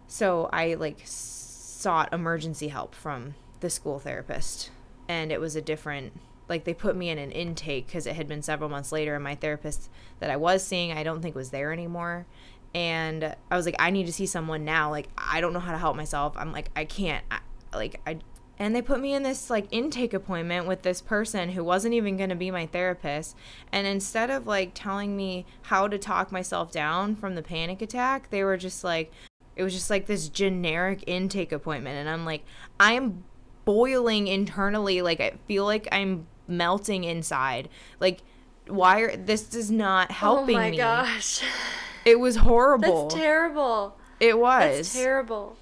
so 0.06 0.48
I 0.52 0.74
like 0.74 1.02
sought 1.04 2.12
emergency 2.12 2.68
help 2.68 2.94
from 2.94 3.34
the 3.60 3.70
school 3.70 3.98
therapist 3.98 4.70
and 5.08 5.32
it 5.32 5.40
was 5.40 5.56
a 5.56 5.62
different 5.62 6.12
like 6.48 6.64
they 6.64 6.74
put 6.74 6.94
me 6.96 7.10
in 7.10 7.18
an 7.18 7.30
intake 7.30 7.86
because 7.86 8.06
it 8.06 8.14
had 8.14 8.28
been 8.28 8.42
several 8.42 8.68
months 8.68 8.92
later 8.92 9.14
and 9.14 9.24
my 9.24 9.34
therapist 9.34 9.88
that 10.20 10.30
i 10.30 10.36
was 10.36 10.62
seeing 10.62 10.92
i 10.92 11.02
don't 11.02 11.22
think 11.22 11.34
was 11.34 11.50
there 11.50 11.72
anymore 11.72 12.26
and 12.74 13.34
i 13.50 13.56
was 13.56 13.66
like 13.66 13.76
i 13.78 13.90
need 13.90 14.06
to 14.06 14.12
see 14.12 14.26
someone 14.26 14.64
now 14.64 14.90
like 14.90 15.08
i 15.16 15.40
don't 15.40 15.52
know 15.52 15.60
how 15.60 15.72
to 15.72 15.78
help 15.78 15.96
myself 15.96 16.34
i'm 16.36 16.52
like 16.52 16.70
i 16.76 16.84
can't 16.84 17.24
I, 17.30 17.38
like 17.74 18.00
i 18.06 18.18
and 18.58 18.74
they 18.74 18.80
put 18.80 19.00
me 19.00 19.12
in 19.12 19.22
this 19.22 19.50
like 19.50 19.66
intake 19.70 20.14
appointment 20.14 20.66
with 20.66 20.82
this 20.82 21.02
person 21.02 21.50
who 21.50 21.62
wasn't 21.62 21.94
even 21.94 22.16
going 22.16 22.30
to 22.30 22.36
be 22.36 22.50
my 22.50 22.66
therapist. 22.66 23.36
And 23.70 23.86
instead 23.86 24.30
of 24.30 24.46
like 24.46 24.70
telling 24.74 25.16
me 25.16 25.44
how 25.62 25.88
to 25.88 25.98
talk 25.98 26.32
myself 26.32 26.72
down 26.72 27.16
from 27.16 27.34
the 27.34 27.42
panic 27.42 27.82
attack 27.82 28.30
they 28.30 28.42
were 28.42 28.56
just 28.56 28.82
like 28.82 29.12
it 29.56 29.62
was 29.62 29.72
just 29.72 29.90
like 29.90 30.06
this 30.06 30.28
generic 30.28 31.04
intake 31.06 31.52
appointment. 31.52 31.96
And 31.96 32.08
i'm 32.08 32.24
like 32.24 32.44
i'm 32.80 33.24
boiling 33.64 34.28
internally 34.28 35.02
like 35.02 35.20
i 35.20 35.32
feel 35.46 35.64
like 35.64 35.86
i'm 35.92 36.26
melting 36.48 37.04
inside. 37.04 37.68
Like 38.00 38.20
why 38.68 39.00
are 39.00 39.16
this 39.16 39.54
is 39.54 39.70
not 39.70 40.08
oh 40.10 40.14
helping 40.14 40.46
me 40.46 40.54
oh 40.54 40.58
my 40.58 40.70
me. 40.70 40.76
gosh. 40.78 41.42
it 42.06 42.18
was 42.18 42.36
horrible. 42.36 43.02
That's 43.08 43.14
terrible. 43.14 43.98
it 44.18 44.38
was. 44.38 44.76
That's 44.76 44.94
terrible. 44.94 45.56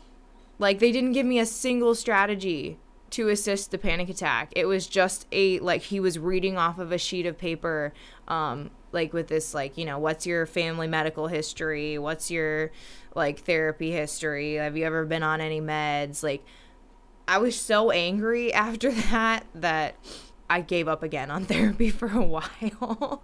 like 0.61 0.79
they 0.79 0.93
didn't 0.93 1.13
give 1.13 1.27
me 1.27 1.41
a 1.41 1.47
single 1.47 1.97
strategy 1.97 2.79
to 3.15 3.29
assist 3.29 3.71
the 3.71 3.79
panic 3.79 4.09
attack. 4.09 4.53
It 4.57 4.67
was 4.67 4.87
just 4.87 5.27
a 5.33 5.59
like 5.61 5.83
he 5.83 6.01
was 6.01 6.19
reading 6.19 6.57
off 6.57 6.79
of 6.79 6.93
a 6.93 6.99
sheet 6.99 7.27
of 7.27 7.39
paper 7.39 7.93
um 8.29 8.71
like 8.93 9.13
with 9.13 9.27
this 9.29 9.55
like, 9.55 9.77
you 9.77 9.85
know, 9.85 9.99
what's 9.99 10.25
your 10.27 10.47
family 10.47 10.87
medical 10.87 11.27
history? 11.27 11.99
What's 11.99 12.31
your 12.31 12.71
like 13.15 13.41
therapy 13.41 13.91
history? 13.91 14.55
Have 14.55 14.77
you 14.77 14.85
ever 14.85 15.05
been 15.05 15.23
on 15.23 15.41
any 15.41 15.61
meds? 15.61 16.23
Like 16.23 16.45
I 17.27 17.39
was 17.39 17.59
so 17.61 17.91
angry 17.91 18.53
after 18.67 18.91
that 18.93 19.47
that 19.55 19.97
I 20.49 20.61
gave 20.61 20.89
up 20.89 21.03
again 21.03 21.31
on 21.31 21.45
therapy 21.53 21.91
for 21.91 22.09
a 22.09 22.23
while. 22.23 23.23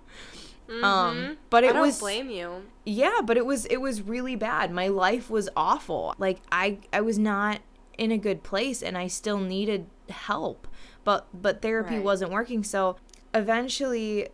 Um, 0.83 1.37
but 1.51 1.65
it 1.65 1.69
Mm-hmm. 1.69 1.71
I 1.71 1.73
don't 1.73 1.81
was 1.81 1.99
blame 1.99 2.31
you. 2.31 2.63
yeah, 2.85 3.21
but 3.25 3.37
it 3.37 3.45
was 3.45 3.67
it 3.67 3.79
was 3.79 4.03
really 4.03 4.37
bad. 4.37 4.71
My 4.71 4.87
life 4.89 5.29
was 5.29 5.49
awful. 5.57 6.15
Like 6.19 6.41
I 6.53 6.79
I 6.93 7.01
was 7.01 7.19
not 7.19 7.61
in 7.99 8.13
a 8.13 8.19
good 8.19 8.43
place 8.43 8.83
and 8.83 8.97
I 8.97 9.07
still 9.07 9.39
needed 9.39 9.87
help. 10.09 10.67
But 11.05 11.27
but 11.35 11.63
therapy 11.63 11.97
Right. 11.97 12.05
wasn't 12.05 12.31
working. 12.33 12.63
So 12.65 12.97
eventually 13.35 14.29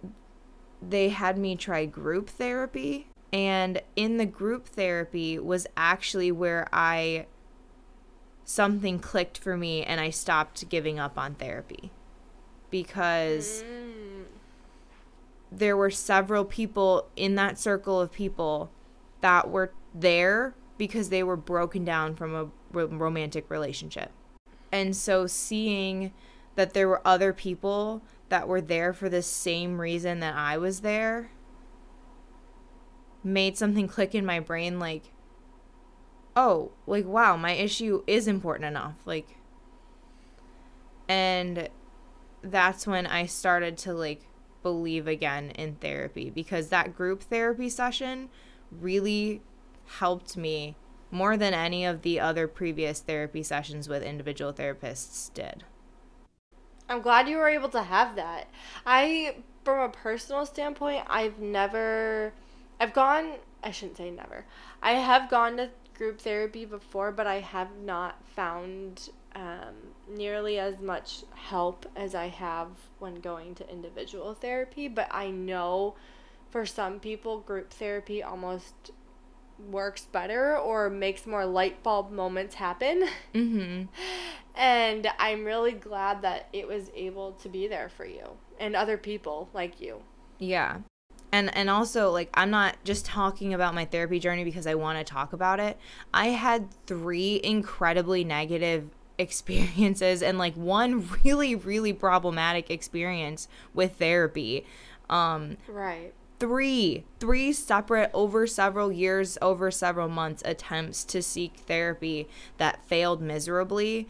they 0.86 1.08
had 1.08 1.38
me 1.38 1.56
try 1.56 1.86
group 1.86 2.28
therapy 2.28 3.08
and 3.32 3.82
in 3.96 4.18
the 4.18 4.26
group 4.26 4.66
therapy 4.66 5.38
was 5.38 5.66
actually 5.76 6.30
where 6.30 6.68
I 6.72 7.26
something 8.44 8.98
clicked 9.00 9.38
for 9.38 9.56
me 9.56 9.82
and 9.82 10.00
I 10.00 10.10
stopped 10.10 10.68
giving 10.68 10.98
up 10.98 11.18
on 11.18 11.34
therapy 11.34 11.90
because 12.70 13.64
Mm. 13.66 14.24
there 15.50 15.76
were 15.76 15.90
several 15.90 16.44
people 16.44 17.08
in 17.16 17.34
that 17.36 17.58
circle 17.58 18.00
of 18.00 18.12
people 18.12 18.70
that 19.20 19.50
were 19.50 19.72
there 19.94 20.54
because 20.78 21.08
they 21.08 21.22
were 21.22 21.36
broken 21.36 21.84
down 21.84 22.14
from 22.14 22.34
a 22.34 22.86
romantic 22.86 23.50
relationship. 23.50 24.10
And 24.70 24.94
so 24.94 25.26
seeing 25.26 26.12
that 26.54 26.74
there 26.74 26.88
were 26.88 27.00
other 27.04 27.32
people 27.32 28.02
that 28.28 28.48
were 28.48 28.60
there 28.60 28.92
for 28.92 29.08
the 29.08 29.22
same 29.22 29.80
reason 29.80 30.20
that 30.20 30.34
I 30.34 30.58
was 30.58 30.80
there 30.80 31.30
made 33.22 33.56
something 33.56 33.88
click 33.96 34.14
in 34.14 34.26
my 34.26 34.40
brain 34.40 34.78
like 34.78 35.12
oh, 36.38 36.70
like 36.86 37.06
wow, 37.06 37.34
my 37.36 37.52
issue 37.52 38.02
is 38.06 38.28
important 38.28 38.66
enough. 38.66 38.96
Like 39.06 39.36
and 41.08 41.68
that's 42.42 42.86
when 42.86 43.06
I 43.06 43.26
started 43.26 43.78
to 43.78 43.94
like 43.94 44.22
believe 44.62 45.06
again 45.06 45.50
in 45.50 45.76
therapy 45.76 46.30
because 46.30 46.68
that 46.68 46.96
group 46.96 47.22
therapy 47.22 47.68
session 47.68 48.28
really 48.70 49.40
helped 49.86 50.36
me 50.36 50.76
more 51.10 51.36
than 51.36 51.54
any 51.54 51.84
of 51.84 52.02
the 52.02 52.20
other 52.20 52.48
previous 52.48 53.00
therapy 53.00 53.42
sessions 53.42 53.88
with 53.88 54.02
individual 54.02 54.52
therapists 54.52 55.32
did. 55.32 55.64
I'm 56.88 57.00
glad 57.00 57.28
you 57.28 57.36
were 57.36 57.48
able 57.48 57.68
to 57.70 57.82
have 57.82 58.16
that. 58.16 58.48
I, 58.84 59.36
from 59.64 59.80
a 59.80 59.88
personal 59.88 60.46
standpoint, 60.46 61.04
I've 61.08 61.38
never, 61.38 62.32
I've 62.78 62.92
gone, 62.92 63.34
I 63.62 63.70
shouldn't 63.70 63.96
say 63.96 64.10
never. 64.10 64.44
I 64.82 64.92
have 64.92 65.28
gone 65.28 65.56
to 65.56 65.70
group 65.96 66.20
therapy 66.20 66.64
before, 66.64 67.10
but 67.10 67.26
I 67.26 67.40
have 67.40 67.76
not 67.78 68.22
found 68.28 69.10
um, 69.34 69.74
nearly 70.08 70.58
as 70.58 70.78
much 70.78 71.24
help 71.34 71.86
as 71.96 72.14
I 72.14 72.28
have 72.28 72.68
when 72.98 73.16
going 73.16 73.54
to 73.56 73.70
individual 73.70 74.34
therapy. 74.34 74.88
But 74.88 75.08
I 75.10 75.30
know 75.30 75.94
for 76.50 76.64
some 76.66 77.00
people, 77.00 77.40
group 77.40 77.72
therapy 77.72 78.22
almost 78.22 78.92
works 79.58 80.06
better 80.12 80.56
or 80.56 80.90
makes 80.90 81.26
more 81.26 81.46
light 81.46 81.82
bulb 81.82 82.10
moments 82.10 82.54
happen. 82.56 83.04
Mhm. 83.34 83.88
And 84.54 85.06
I'm 85.18 85.44
really 85.44 85.72
glad 85.72 86.22
that 86.22 86.48
it 86.52 86.66
was 86.66 86.90
able 86.94 87.32
to 87.32 87.48
be 87.48 87.68
there 87.68 87.90
for 87.90 88.06
you 88.06 88.38
and 88.58 88.74
other 88.74 88.96
people 88.96 89.50
like 89.52 89.80
you. 89.80 90.02
Yeah. 90.38 90.78
And 91.32 91.54
and 91.54 91.68
also 91.68 92.10
like 92.10 92.30
I'm 92.34 92.50
not 92.50 92.76
just 92.84 93.04
talking 93.04 93.52
about 93.52 93.74
my 93.74 93.84
therapy 93.84 94.18
journey 94.18 94.44
because 94.44 94.66
I 94.66 94.74
want 94.74 94.98
to 94.98 95.04
talk 95.04 95.32
about 95.34 95.60
it. 95.60 95.76
I 96.14 96.28
had 96.28 96.70
3 96.86 97.40
incredibly 97.44 98.24
negative 98.24 98.88
experiences 99.18 100.22
and 100.22 100.38
like 100.38 100.54
one 100.54 101.08
really 101.24 101.54
really 101.54 101.92
problematic 101.92 102.70
experience 102.70 103.48
with 103.74 103.96
therapy. 103.96 104.64
Um 105.10 105.56
Right. 105.68 106.14
Three 106.38 107.04
three 107.18 107.52
separate 107.52 108.10
over 108.12 108.46
several 108.46 108.92
years 108.92 109.38
over 109.40 109.70
several 109.70 110.08
months 110.08 110.42
attempts 110.44 111.04
to 111.04 111.22
seek 111.22 111.54
therapy 111.56 112.28
that 112.58 112.84
failed 112.86 113.20
miserably. 113.20 114.08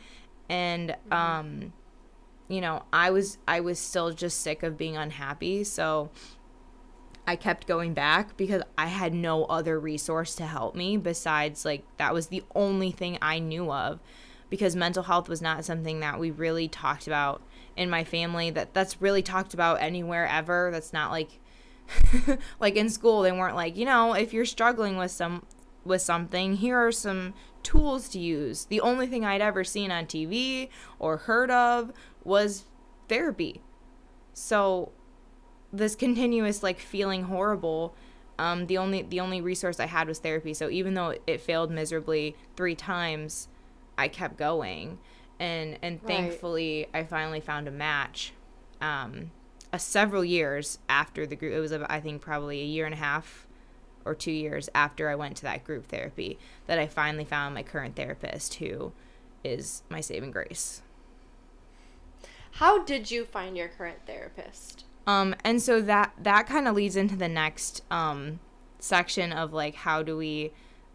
And 0.48 0.96
um 1.10 1.72
you 2.48 2.60
know 2.60 2.84
i 2.92 3.10
was 3.10 3.38
i 3.48 3.58
was 3.58 3.78
still 3.78 4.12
just 4.12 4.40
sick 4.40 4.62
of 4.62 4.76
being 4.76 4.96
unhappy. 4.96 5.64
So 5.64 6.10
i 7.26 7.36
kept 7.36 7.66
going 7.66 7.92
back 7.92 8.36
because 8.36 8.62
i 8.78 8.86
had 8.86 9.12
no 9.12 9.44
other 9.46 9.80
resource 9.80 10.34
to 10.36 10.46
help 10.46 10.76
me 10.76 10.96
besides 10.96 11.64
like 11.64 11.82
that 11.96 12.14
was 12.14 12.28
the 12.28 12.44
only 12.54 12.92
thing 12.92 13.18
i 13.20 13.40
knew 13.40 13.72
of 13.72 13.98
because 14.50 14.76
mental 14.76 15.02
health 15.02 15.28
was 15.28 15.42
not 15.42 15.64
something 15.64 16.00
that 16.00 16.18
we 16.18 16.30
really 16.30 16.68
talked 16.68 17.06
about 17.06 17.42
in 17.76 17.90
my 17.90 18.04
family. 18.04 18.50
That 18.50 18.74
that's 18.74 19.00
really 19.00 19.22
talked 19.22 19.54
about 19.54 19.80
anywhere 19.80 20.26
ever. 20.26 20.70
That's 20.72 20.92
not 20.92 21.10
like 21.10 21.40
like 22.60 22.76
in 22.76 22.88
school 22.88 23.22
they 23.22 23.32
weren't 23.32 23.56
like 23.56 23.76
you 23.76 23.84
know 23.84 24.12
if 24.14 24.32
you're 24.32 24.44
struggling 24.44 24.96
with 24.96 25.10
some 25.10 25.44
with 25.84 26.02
something 26.02 26.56
here 26.56 26.76
are 26.76 26.90
some 26.92 27.32
tools 27.62 28.08
to 28.08 28.18
use. 28.18 28.64
The 28.66 28.80
only 28.80 29.06
thing 29.06 29.24
i'd 29.24 29.40
ever 29.40 29.64
seen 29.64 29.90
on 29.90 30.06
tv 30.06 30.68
or 30.98 31.16
heard 31.18 31.50
of 31.50 31.92
was 32.24 32.64
therapy. 33.08 33.60
So 34.34 34.92
this 35.72 35.94
continuous 35.94 36.62
like 36.62 36.78
feeling 36.78 37.24
horrible 37.24 37.94
um, 38.38 38.66
the 38.66 38.76
only 38.76 39.00
the 39.02 39.18
only 39.20 39.40
resource 39.40 39.80
i 39.80 39.86
had 39.86 40.08
was 40.08 40.18
therapy. 40.18 40.52
So 40.54 40.68
even 40.68 40.94
though 40.94 41.14
it 41.26 41.40
failed 41.40 41.70
miserably 41.70 42.36
three 42.56 42.74
times 42.74 43.48
i 43.96 44.08
kept 44.08 44.36
going. 44.36 44.98
And 45.38 45.78
and 45.82 46.00
Right. 46.02 46.06
thankfully 46.06 46.86
i 46.94 47.02
finally 47.04 47.40
found 47.40 47.66
a 47.68 47.70
match 47.70 48.32
um, 48.80 49.30
uh, 49.76 49.78
several 49.78 50.24
years 50.24 50.78
after 50.88 51.26
the 51.26 51.36
group. 51.36 51.52
It 51.52 51.60
was, 51.60 51.72
I 51.72 52.00
think, 52.00 52.22
probably 52.22 52.60
a 52.62 52.64
year 52.64 52.86
and 52.86 52.94
a 52.94 52.98
half 52.98 53.46
or 54.06 54.14
two 54.14 54.32
years 54.32 54.70
after 54.74 55.10
I 55.10 55.14
went 55.14 55.36
to 55.36 55.42
that 55.42 55.64
group 55.64 55.86
therapy 55.86 56.38
that 56.66 56.78
I 56.78 56.86
finally 56.86 57.26
found 57.26 57.54
my 57.54 57.62
current 57.62 57.94
therapist, 57.94 58.54
who 58.54 58.92
is 59.44 59.82
my 59.90 60.00
saving 60.00 60.30
grace. 60.30 60.80
How 62.52 62.82
did 62.82 63.10
you 63.10 63.26
find 63.26 63.54
your 63.54 63.68
current 63.68 63.98
therapist? 64.06 64.84
Um, 65.06 65.34
and 65.44 65.60
so 65.60 65.82
that 65.82 66.12
that 66.22 66.46
kind 66.46 66.66
of 66.66 66.74
leads 66.74 66.96
into 66.96 67.14
the 67.14 67.28
next 67.28 67.82
um, 67.90 68.40
section 68.78 69.30
of 69.30 69.52
like 69.52 69.74
how 69.74 70.02
do 70.02 70.16
we, 70.16 70.52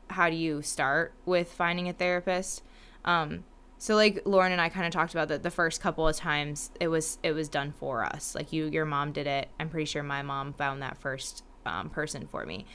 how 0.10 0.30
do 0.30 0.36
you 0.36 0.64
start 0.64 1.14
with 1.26 1.52
finding 1.52 1.88
a 1.88 1.94
therapist? 1.94 2.64
Um, 3.06 3.44
so 3.82 3.96
like 3.96 4.22
Lauren 4.26 4.52
and 4.52 4.62
I 4.62 4.70
kind 4.70 4.86
of 4.86 4.94
talked 4.94 5.16
about 5.16 5.30
that 5.30 5.42
the 5.42 5.50
first 5.50 5.82
couple 5.82 6.08
of 6.08 6.16
times 6.16 6.70
it 6.80 6.88
was 6.88 7.18
it 7.24 7.32
was 7.32 7.50
done 7.50 7.72
for 7.72 8.04
us. 8.04 8.36
Like 8.36 8.54
you, 8.54 8.68
your 8.68 8.86
mom 8.86 9.12
did 9.12 9.26
it. 9.26 9.50
I'm 9.60 9.70
pretty 9.70 9.86
sure 9.86 10.04
my 10.04 10.22
mom 10.22 10.54
found 10.54 10.84
that 10.84 11.00
first 11.00 11.44
um, 11.66 11.90
person 11.90 12.28
for 12.28 12.46
me. 12.46 12.68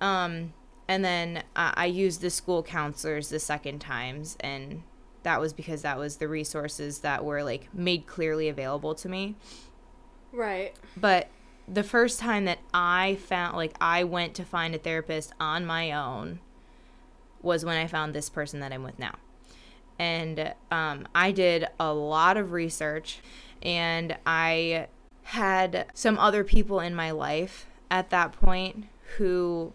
Um, 0.00 0.54
and 0.88 1.04
then 1.04 1.42
uh, 1.54 1.72
I 1.74 1.84
used 1.84 2.22
the 2.22 2.30
school 2.30 2.62
counselors 2.62 3.28
the 3.28 3.38
second 3.38 3.80
times, 3.80 4.38
and 4.40 4.82
that 5.24 5.42
was 5.42 5.52
because 5.52 5.82
that 5.82 5.98
was 5.98 6.16
the 6.16 6.26
resources 6.26 7.00
that 7.00 7.22
were 7.22 7.44
like 7.44 7.68
made 7.74 8.06
clearly 8.06 8.48
available 8.48 8.94
to 8.94 9.10
me. 9.10 9.36
Right. 10.32 10.72
But 10.96 11.28
the 11.68 11.84
first 11.84 12.18
time 12.18 12.46
that 12.46 12.60
I 12.72 13.16
found, 13.16 13.58
like, 13.58 13.74
I 13.78 14.04
went 14.04 14.32
to 14.36 14.44
find 14.46 14.74
a 14.74 14.78
therapist 14.78 15.34
on 15.38 15.66
my 15.66 15.92
own 15.92 16.40
was 17.42 17.62
when 17.62 17.76
I 17.76 17.86
found 17.86 18.14
this 18.14 18.30
person 18.30 18.60
that 18.60 18.72
I'm 18.72 18.82
with 18.82 18.98
now. 18.98 19.16
And 19.98 20.54
um, 20.70 21.06
I 21.14 21.30
did 21.30 21.66
a 21.78 21.92
lot 21.92 22.36
of 22.36 22.52
research 22.52 23.20
and 23.62 24.16
I 24.26 24.88
had 25.24 25.86
some 25.94 26.18
other 26.18 26.44
people 26.44 26.80
in 26.80 26.94
my 26.94 27.10
life 27.10 27.66
at 27.90 28.10
that 28.10 28.32
point 28.32 28.86
who 29.16 29.72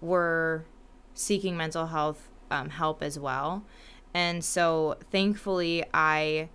were 0.00 0.64
seeking 1.14 1.56
mental 1.56 1.86
health 1.86 2.28
um, 2.50 2.70
help 2.70 3.02
as 3.02 3.18
well. 3.18 3.64
And 4.14 4.44
so 4.44 4.96
thankfully, 5.10 5.84
I 5.92 6.48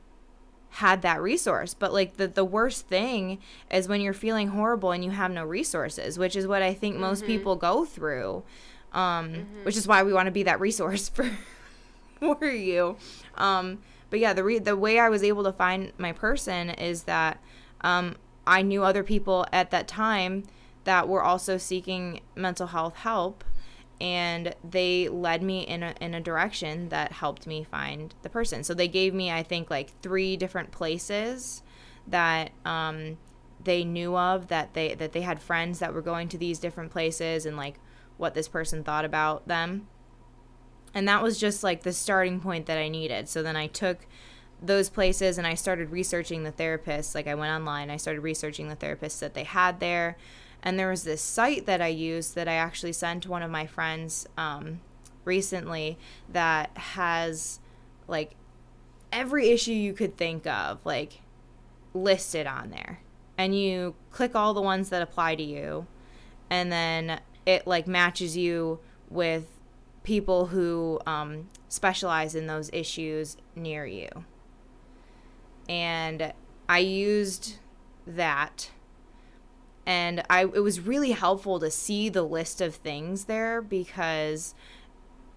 had 0.71 1.04
that 1.04 1.21
resource. 1.21 1.73
But 1.73 1.93
like 1.93 2.17
the, 2.17 2.28
the 2.28 2.43
worst 2.43 2.88
thing 2.88 3.39
is 3.71 3.88
when 3.88 4.02
you're 4.02 4.13
feeling 4.13 4.49
horrible 4.49 4.91
and 4.91 5.04
you 5.04 5.12
have 5.12 5.32
no 5.32 5.45
resources, 5.45 6.17
which 6.17 6.36
is 6.36 6.47
what 6.47 6.62
I 6.62 6.73
think 6.73 6.97
most 6.97 7.26
people 7.26 7.56
go 7.56 7.86
through. 7.86 8.43
Um, 8.91 9.47
which 9.63 9.76
is 9.76 9.88
why 9.88 10.04
we 10.04 10.13
want 10.13 10.28
to 10.28 10.32
be 10.32 10.43
that 10.43 10.60
resource 10.60 11.10
for 11.13 11.30
for 12.39 12.49
you. 12.49 12.97
Um, 13.36 13.79
but 14.09 14.19
yeah, 14.19 14.33
the 14.33 14.43
re- 14.43 14.59
the 14.59 14.77
way 14.77 14.99
I 14.99 15.09
was 15.09 15.23
able 15.23 15.43
to 15.43 15.51
find 15.51 15.91
my 15.97 16.12
person 16.12 16.69
is 16.69 17.03
that 17.03 17.41
um, 17.81 18.15
I 18.45 18.62
knew 18.62 18.83
other 18.83 19.03
people 19.03 19.45
at 19.51 19.71
that 19.71 19.88
time 19.88 20.43
that 20.83 21.07
were 21.07 21.23
also 21.23 21.57
seeking 21.57 22.21
mental 22.36 22.67
health 22.67 22.97
help, 22.97 23.43
and 23.99 24.55
they 24.63 25.07
led 25.09 25.41
me 25.41 25.62
in 25.62 25.83
a 25.83 25.95
in 25.99 26.13
a 26.13 26.21
direction 26.21 26.89
that 26.89 27.12
helped 27.13 27.47
me 27.47 27.63
find 27.63 28.13
the 28.21 28.29
person. 28.29 28.63
So 28.63 28.73
they 28.73 28.88
gave 28.88 29.13
me, 29.13 29.31
I 29.31 29.43
think, 29.43 29.69
like 29.69 29.99
three 30.01 30.38
different 30.38 30.71
places 30.71 31.63
that 32.07 32.51
um, 32.65 33.17
they 33.63 33.83
knew 33.83 34.15
of 34.15 34.47
that 34.49 34.73
they 34.73 34.93
that 34.95 35.13
they 35.13 35.21
had 35.21 35.41
friends 35.41 35.79
that 35.79 35.93
were 35.93 36.01
going 36.01 36.27
to 36.29 36.38
these 36.38 36.59
different 36.59 36.91
places 36.91 37.45
and 37.45 37.57
like 37.57 37.79
what 38.17 38.33
this 38.33 38.47
person 38.47 38.83
thought 38.83 39.05
about 39.05 39.47
them 39.47 39.88
and 40.93 41.08
that 41.08 41.23
was 41.23 41.39
just 41.39 41.63
like 41.63 41.84
the 41.84 41.93
starting 41.93 42.39
point 42.39 42.65
that 42.67 42.77
I 42.77 42.88
needed. 42.88 43.29
So 43.29 43.41
then 43.41 43.56
I 43.56 43.67
took 43.67 44.06
those 44.62 44.89
places 44.89 45.38
and 45.38 45.45
I 45.45 45.56
started 45.56 45.91
researching 45.91 46.43
the 46.43 46.51
therapists. 46.51 47.15
Like 47.15 47.27
I 47.27 47.36
went 47.36 47.51
online, 47.51 47.89
I 47.89 47.97
started 47.97 48.21
researching 48.21 48.69
the 48.69 48.75
therapists 48.75 49.19
that 49.19 49.34
they 49.34 49.43
had 49.43 49.79
there. 49.79 50.17
And 50.62 50.79
there 50.79 50.89
was 50.89 51.03
this 51.03 51.21
site 51.21 51.65
that 51.65 51.82
I 51.82 51.88
used 51.88 52.36
that 52.36 52.47
I 52.47 52.53
actually 52.53 52.93
sent 52.93 53.23
to 53.23 53.29
one 53.29 53.43
of 53.43 53.51
my 53.51 53.65
friends 53.65 54.25
um, 54.38 54.79
recently 55.25 55.97
that 56.29 56.77
has 56.77 57.60
like 58.08 58.36
every 59.12 59.49
issue 59.49 59.73
you 59.73 59.93
could 59.93 60.17
think 60.17 60.47
of, 60.47 60.79
like 60.86 61.21
listed 61.93 62.47
on 62.47 62.69
there. 62.69 62.99
And 63.38 63.58
you 63.58 63.95
click 64.12 64.36
all 64.36 64.53
the 64.53 64.62
ones 64.62 64.89
that 64.89 65.01
apply 65.01 65.36
to 65.36 65.43
you, 65.43 65.88
and 66.49 66.71
then 66.71 67.19
it 67.45 67.65
like 67.65 67.88
matches 67.88 68.38
you 68.38 68.79
with 69.10 69.52
people 70.03 70.47
who 70.47 70.99
um, 71.05 71.49
specialize 71.69 72.35
in 72.35 72.47
those 72.47 72.69
issues 72.73 73.37
near 73.55 73.85
you. 73.85 74.09
And 75.67 76.33
I 76.67 76.79
used 76.79 77.57
that 78.05 78.69
and 79.85 80.23
I 80.29 80.43
it 80.43 80.63
was 80.63 80.79
really 80.79 81.11
helpful 81.11 81.59
to 81.59 81.69
see 81.69 82.09
the 82.09 82.23
list 82.23 82.61
of 82.61 82.75
things 82.75 83.25
there 83.25 83.61
because 83.61 84.55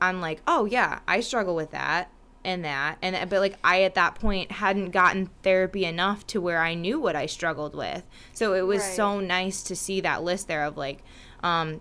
I'm 0.01 0.21
like, 0.21 0.41
"Oh 0.47 0.67
yeah, 0.67 1.01
I 1.07 1.21
struggle 1.21 1.55
with 1.55 1.71
that." 1.73 2.11
and 2.45 2.65
that 2.65 2.97
and 3.03 3.29
but 3.29 3.41
like 3.41 3.59
I 3.65 3.83
at 3.83 3.97
that 3.97 4.15
point 4.15 4.53
hadn't 4.53 4.93
gotten 4.93 5.31
therapy 5.43 5.85
enough 5.85 6.25
to 6.29 6.41
where 6.41 6.63
I 6.63 6.75
knew 6.75 7.01
what 7.01 7.17
I 7.17 7.27
struggled 7.27 7.75
with. 7.75 8.05
So 8.33 8.55
it 8.55 8.63
was 8.63 8.83
right. 8.83 8.95
so 8.95 9.19
nice 9.19 9.65
to 9.65 9.75
see 9.75 10.01
that 10.03 10.23
list 10.23 10.47
there 10.47 10.63
of 10.63 10.77
like 10.77 11.03
um 11.43 11.81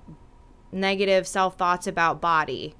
negative 0.76 1.26
self 1.26 1.58
thoughts 1.58 1.88
about 1.88 2.22
body. 2.22 2.76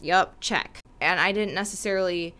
Yup, 0.00 0.36
check. 0.40 0.80
And 1.00 1.18
I 1.18 1.32
didn't 1.32 1.54
necessarily 1.54 2.34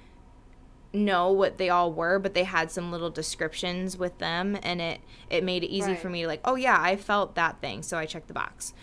know 0.92 1.32
what 1.32 1.58
they 1.58 1.70
all 1.70 1.92
were, 1.92 2.18
but 2.18 2.34
they 2.34 2.44
had 2.44 2.70
some 2.70 2.92
little 2.92 3.10
descriptions 3.10 3.96
with 3.96 4.18
them 4.18 4.58
and 4.62 4.80
it 4.80 5.00
it 5.30 5.42
made 5.42 5.64
it 5.64 5.68
easy 5.68 5.92
right. 5.92 5.98
for 5.98 6.10
me 6.10 6.22
to 6.22 6.28
like, 6.28 6.40
"Oh 6.44 6.54
yeah, 6.54 6.80
I 6.80 6.96
felt 6.96 7.34
that 7.34 7.60
thing." 7.60 7.82
So 7.82 7.98
I 7.98 8.06
checked 8.06 8.28
the 8.28 8.34
box. 8.34 8.74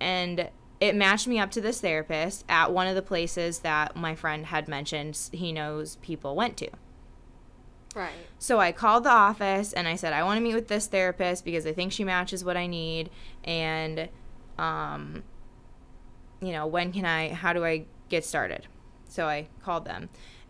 And 0.00 0.50
it 0.80 0.96
matched 0.96 1.28
me 1.28 1.38
up 1.38 1.52
to 1.52 1.60
this 1.60 1.80
therapist 1.80 2.44
at 2.48 2.72
one 2.72 2.88
of 2.88 2.96
the 2.96 3.02
places 3.02 3.60
that 3.60 3.94
my 3.94 4.16
friend 4.16 4.46
had 4.46 4.66
mentioned 4.66 5.16
he 5.30 5.52
knows 5.52 5.94
people 5.96 6.34
went 6.34 6.56
to. 6.56 6.68
Right. 7.94 8.10
So 8.40 8.58
I 8.58 8.72
called 8.72 9.04
the 9.04 9.10
office 9.10 9.72
and 9.72 9.86
I 9.86 9.94
said, 9.94 10.12
I 10.12 10.24
want 10.24 10.38
to 10.38 10.42
meet 10.42 10.54
with 10.54 10.66
this 10.66 10.88
therapist 10.88 11.44
because 11.44 11.66
I 11.66 11.72
think 11.72 11.92
she 11.92 12.02
matches 12.02 12.44
what 12.44 12.56
I 12.56 12.66
need. 12.66 13.10
And, 13.44 14.08
um, 14.58 15.22
you 16.42 16.52
know, 16.52 16.66
when 16.66 16.92
can 16.92 17.04
I, 17.04 17.30
how 17.32 17.52
do 17.52 17.64
I 17.64 17.86
get 18.08 18.24
started? 18.24 18.66
So 19.08 19.26
I 19.26 19.48
called 19.62 19.84
them. 19.84 20.08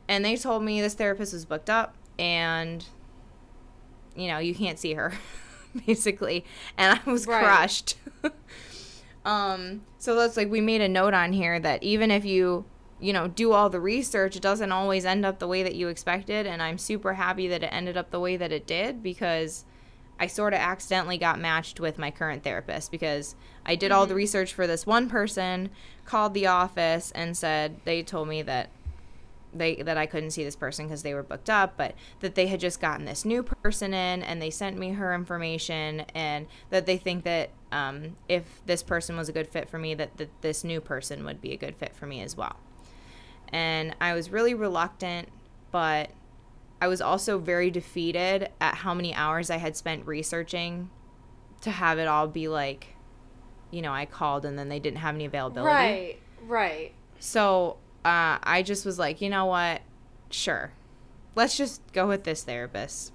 And 0.08 0.24
they 0.24 0.36
told 0.36 0.64
me 0.64 0.80
this 0.80 0.94
therapist 0.94 1.32
was 1.32 1.44
booked 1.44 1.70
up 1.70 1.94
and, 2.18 2.84
you 4.16 4.28
know, 4.28 4.38
you 4.38 4.54
can't 4.54 4.78
see 4.78 4.94
her, 4.94 5.12
basically. 5.86 6.44
And 6.76 6.98
I 6.98 7.10
was 7.10 7.26
right. 7.26 7.44
crushed. 7.44 7.96
Um, 9.24 9.82
so 9.98 10.16
that's 10.16 10.36
like 10.36 10.50
we 10.50 10.60
made 10.60 10.80
a 10.80 10.88
note 10.88 11.14
on 11.14 11.32
here 11.32 11.60
that 11.60 11.82
even 11.82 12.10
if 12.10 12.24
you 12.24 12.64
you 13.00 13.12
know 13.12 13.28
do 13.28 13.52
all 13.52 13.70
the 13.70 13.80
research, 13.80 14.36
it 14.36 14.42
doesn't 14.42 14.72
always 14.72 15.04
end 15.04 15.24
up 15.24 15.38
the 15.38 15.48
way 15.48 15.62
that 15.62 15.74
you 15.74 15.88
expected. 15.88 16.46
And 16.46 16.62
I'm 16.62 16.78
super 16.78 17.14
happy 17.14 17.48
that 17.48 17.62
it 17.62 17.68
ended 17.68 17.96
up 17.96 18.10
the 18.10 18.20
way 18.20 18.36
that 18.36 18.52
it 18.52 18.66
did 18.66 19.02
because 19.02 19.64
I 20.22 20.28
sort 20.28 20.54
of 20.54 20.60
accidentally 20.60 21.18
got 21.18 21.40
matched 21.40 21.80
with 21.80 21.98
my 21.98 22.12
current 22.12 22.44
therapist 22.44 22.92
because 22.92 23.34
I 23.66 23.74
did 23.74 23.90
mm-hmm. 23.90 23.98
all 23.98 24.06
the 24.06 24.10
mm-hmm. 24.10 24.18
research 24.18 24.54
for 24.54 24.68
this 24.68 24.86
one 24.86 25.08
person, 25.08 25.70
called 26.04 26.32
the 26.32 26.46
office, 26.46 27.10
and 27.10 27.36
said 27.36 27.80
they 27.84 28.04
told 28.04 28.28
me 28.28 28.40
that 28.42 28.70
they 29.52 29.74
that 29.82 29.98
I 29.98 30.06
couldn't 30.06 30.30
see 30.30 30.44
this 30.44 30.54
person 30.54 30.86
because 30.86 31.02
they 31.02 31.12
were 31.12 31.24
booked 31.24 31.50
up, 31.50 31.76
but 31.76 31.96
that 32.20 32.36
they 32.36 32.46
had 32.46 32.60
just 32.60 32.80
gotten 32.80 33.04
this 33.04 33.24
new 33.24 33.42
person 33.42 33.92
in 33.92 34.22
and 34.22 34.40
they 34.40 34.48
sent 34.48 34.78
me 34.78 34.90
her 34.90 35.12
information 35.12 36.04
and 36.14 36.46
that 36.70 36.86
they 36.86 36.98
think 36.98 37.24
that 37.24 37.50
um, 37.72 38.16
if 38.28 38.44
this 38.64 38.84
person 38.84 39.16
was 39.16 39.28
a 39.28 39.32
good 39.32 39.48
fit 39.48 39.68
for 39.68 39.78
me, 39.78 39.92
that, 39.94 40.18
that 40.18 40.30
this 40.40 40.62
new 40.62 40.80
person 40.80 41.24
would 41.24 41.40
be 41.40 41.50
a 41.50 41.56
good 41.56 41.74
fit 41.74 41.96
for 41.96 42.06
me 42.06 42.22
as 42.22 42.36
well. 42.36 42.60
And 43.48 43.96
I 44.00 44.14
was 44.14 44.30
really 44.30 44.54
reluctant, 44.54 45.30
but 45.72 46.10
I 46.82 46.88
was 46.88 47.00
also 47.00 47.38
very 47.38 47.70
defeated 47.70 48.48
at 48.60 48.74
how 48.74 48.92
many 48.92 49.14
hours 49.14 49.50
I 49.50 49.58
had 49.58 49.76
spent 49.76 50.04
researching 50.04 50.90
to 51.60 51.70
have 51.70 52.00
it 52.00 52.08
all 52.08 52.26
be 52.26 52.48
like, 52.48 52.96
you 53.70 53.80
know, 53.80 53.92
I 53.92 54.04
called 54.04 54.44
and 54.44 54.58
then 54.58 54.68
they 54.68 54.80
didn't 54.80 54.98
have 54.98 55.14
any 55.14 55.24
availability. 55.24 55.72
Right, 55.72 56.18
right. 56.44 56.92
So 57.20 57.76
uh, 58.04 58.42
I 58.42 58.64
just 58.66 58.84
was 58.84 58.98
like, 58.98 59.20
you 59.20 59.30
know 59.30 59.46
what? 59.46 59.82
Sure. 60.28 60.72
Let's 61.36 61.56
just 61.56 61.80
go 61.92 62.08
with 62.08 62.24
this 62.24 62.42
therapist. 62.42 63.12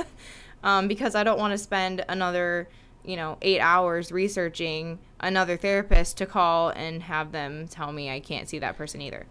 um, 0.64 0.88
because 0.88 1.14
I 1.14 1.24
don't 1.24 1.38
want 1.38 1.52
to 1.52 1.58
spend 1.58 2.06
another, 2.08 2.70
you 3.04 3.16
know, 3.16 3.36
eight 3.42 3.60
hours 3.60 4.12
researching 4.12 4.98
another 5.20 5.58
therapist 5.58 6.16
to 6.16 6.24
call 6.24 6.70
and 6.70 7.02
have 7.02 7.32
them 7.32 7.68
tell 7.68 7.92
me 7.92 8.08
I 8.08 8.20
can't 8.20 8.48
see 8.48 8.60
that 8.60 8.78
person 8.78 9.02
either. 9.02 9.26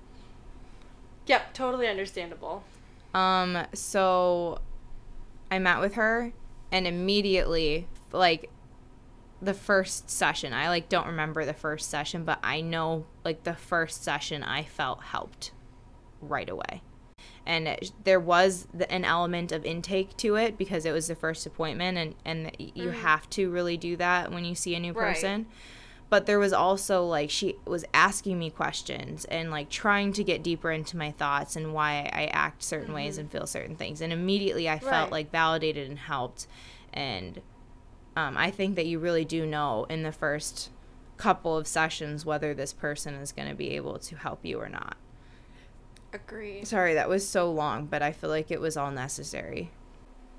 Yep, 1.26 1.56
totally 1.56 1.88
understandable. 1.88 2.64
Um, 3.14 3.66
so 3.74 4.60
I 5.52 5.60
met 5.60 5.80
with 5.80 5.96
her 5.96 6.34
and 6.72 6.88
immediately, 6.88 7.88
like, 8.12 8.50
the 9.44 9.54
first 9.54 10.10
session. 10.10 10.54
I 10.54 10.70
like 10.70 10.90
don't 10.90 11.08
remember 11.08 11.46
the 11.46 11.54
first 11.54 11.90
session, 11.90 12.24
but 12.24 12.40
I 12.44 12.62
know 12.62 13.06
like 13.24 13.44
the 13.44 13.54
first 13.54 14.04
session 14.04 14.44
I 14.44 14.64
felt 14.64 15.04
helped 15.04 15.52
right 16.22 16.50
away. 16.50 16.82
And 17.46 17.68
it, 17.68 17.92
there 18.06 18.20
was 18.20 18.68
the, 18.74 18.90
an 18.92 19.04
element 19.04 19.52
of 19.52 19.66
intake 19.66 20.16
to 20.18 20.36
it 20.36 20.58
because 20.58 20.86
it 20.86 20.92
was 20.92 21.08
the 21.08 21.16
first 21.16 21.46
appointment 21.46 21.98
and 21.98 22.16
and 22.24 22.56
you 22.58 22.90
mm. 22.90 22.94
have 22.94 23.30
to 23.32 23.50
really 23.50 23.78
do 23.78 23.98
that 23.98 24.32
when 24.32 24.46
you 24.46 24.56
see 24.56 24.76
a 24.76 24.80
new 24.80 24.94
person. 24.94 25.44
Right. 25.44 25.48
But 26.14 26.28
there 26.28 26.38
was 26.38 26.54
also 26.54 27.08
like 27.08 27.32
she 27.32 27.56
was 27.66 27.86
asking 27.92 28.38
me 28.38 28.52
questions 28.52 29.26
and 29.26 29.50
like 29.50 29.72
trying 29.72 30.14
to 30.14 30.24
get 30.24 30.44
deeper 30.44 30.70
into 30.70 30.96
my 30.96 31.10
thoughts 31.10 31.56
and 31.56 31.74
why 31.74 32.08
I 32.14 32.26
act 32.26 32.62
certain 32.62 32.90
mm-hmm. 32.90 32.96
ways 32.98 33.18
and 33.18 33.32
feel 33.32 33.48
certain 33.48 33.76
things. 33.76 34.00
And 34.00 34.14
immediately 34.14 34.70
I 34.70 34.78
felt 34.78 35.12
like 35.12 35.32
validated 35.32 35.90
and 35.90 35.98
helped 35.98 36.46
and 36.94 37.42
um, 38.16 38.38
I 38.38 38.52
think 38.52 38.76
that 38.76 38.86
you 38.86 39.00
really 39.00 39.26
do 39.26 39.48
know 39.48 39.88
in 39.90 40.04
the 40.04 40.12
first 40.12 40.70
couple 41.18 41.58
of 41.58 41.66
sessions 41.66 42.28
whether 42.28 42.54
this 42.54 42.74
person 42.74 43.16
is 43.16 43.32
going 43.32 43.50
to 43.50 43.56
be 43.56 43.72
able 43.72 43.98
to 43.98 44.16
help 44.16 44.46
you 44.46 44.60
or 44.60 44.70
not. 44.70 44.98
Agree. 46.14 46.64
Sorry, 46.64 46.94
that 46.94 47.10
was 47.10 47.28
so 47.28 47.52
long, 47.52 47.88
but 47.88 48.04
I 48.04 48.12
feel 48.12 48.30
like 48.30 48.52
it 48.52 48.62
was 48.62 48.78
all 48.78 48.92
necessary. 48.92 49.72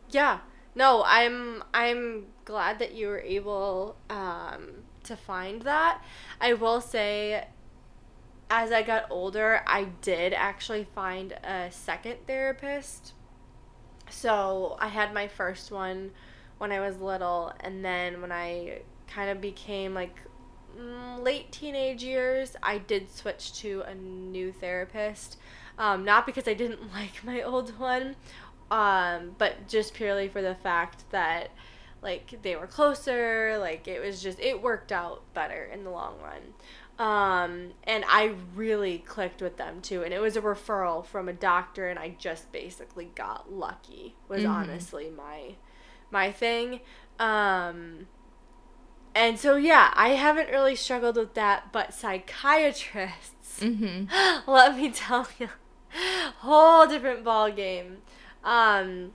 Yeah. 0.09 0.39
No, 0.77 1.03
I'm 1.05 1.65
I'm 1.75 2.27
glad 2.45 2.79
that 2.79 2.95
you 2.95 3.09
were 3.09 3.19
able 3.19 3.97
um, 4.09 4.85
to 5.05 5.17
find 5.17 5.63
that. 5.63 6.03
I 6.41 6.55
will 6.55 6.81
say 6.81 7.47
as 8.51 8.73
I 8.73 8.83
got 8.83 9.07
older, 9.11 9.63
I 9.67 9.85
did 10.01 10.33
actually 10.33 10.87
find 10.95 11.33
a 11.33 11.69
second 11.71 12.27
therapist. 12.27 13.15
So, 14.11 14.77
I 14.79 14.89
had 14.89 15.15
my 15.15 15.29
first 15.29 15.71
one 15.71 16.11
when 16.59 16.71
I 16.71 16.81
was 16.81 16.99
little, 17.01 17.53
and 17.61 17.85
then 17.85 18.21
when 18.21 18.31
I 18.31 18.83
kind 19.09 19.31
of 19.31 19.41
became 19.41 19.95
like 19.95 20.21
mm, 20.79 21.23
late 21.23 21.51
teenage 21.53 22.03
years, 22.03 22.55
I 22.63 22.79
did 22.79 23.11
switch 23.11 23.55
to 23.61 23.83
a 23.87 23.95
new 23.95 24.53
therapist. 24.53 25.39
Um, 25.79 26.05
not 26.05 26.27
because 26.27 26.47
I 26.47 26.55
didn't 26.55 26.93
like 26.95 27.25
my 27.25 27.43
old 27.43 27.79
one, 27.79 28.17
um, 28.71 29.35
but 29.39 29.69
just 29.69 29.95
purely 29.95 30.29
for 30.29 30.43
the 30.43 30.55
fact 30.55 31.05
that 31.11 31.51
like 32.05 32.43
they 32.43 32.55
were 32.55 32.69
closer, 32.69 33.57
like 33.59 33.89
it 33.89 34.01
was 34.01 34.23
just 34.23 34.39
it 34.39 34.63
worked 34.63 34.93
out 34.93 35.23
better 35.35 35.65
in 35.65 35.83
the 35.83 35.91
long 35.91 36.15
run. 36.23 36.55
Um, 36.97 37.73
and 37.83 38.05
I 38.07 38.35
really 38.55 38.99
clicked 38.99 39.43
with 39.43 39.57
them 39.57 39.81
too. 39.81 40.05
And 40.05 40.15
it 40.15 40.21
was 40.21 40.37
a 40.37 40.41
referral 40.41 41.05
from 41.05 41.29
a 41.29 41.33
doctor, 41.33 41.89
and 41.89 41.99
I 41.99 42.15
just 42.19 42.53
basically 42.53 43.11
got 43.17 43.53
lucky. 43.53 44.15
Was 44.29 44.43
mm-hmm. 44.43 44.53
honestly 44.53 45.11
my 45.11 45.55
my 46.13 46.31
thing. 46.31 46.81
Um, 47.19 48.07
and 49.15 49.39
so, 49.39 49.57
yeah, 49.57 49.93
I 49.95 50.11
haven't 50.11 50.51
really 50.51 50.75
struggled 50.75 51.17
with 51.17 51.35
that, 51.35 51.73
but 51.73 51.95
psychiatrists, 51.95 53.61
mm-hmm. 53.61 54.51
let 54.51 54.77
me 54.77 54.91
tell 54.91 55.29
you, 55.39 55.49
whole 56.39 56.87
different 56.87 57.23
ball 57.23 57.51
game. 57.53 57.99
Um, 58.43 59.13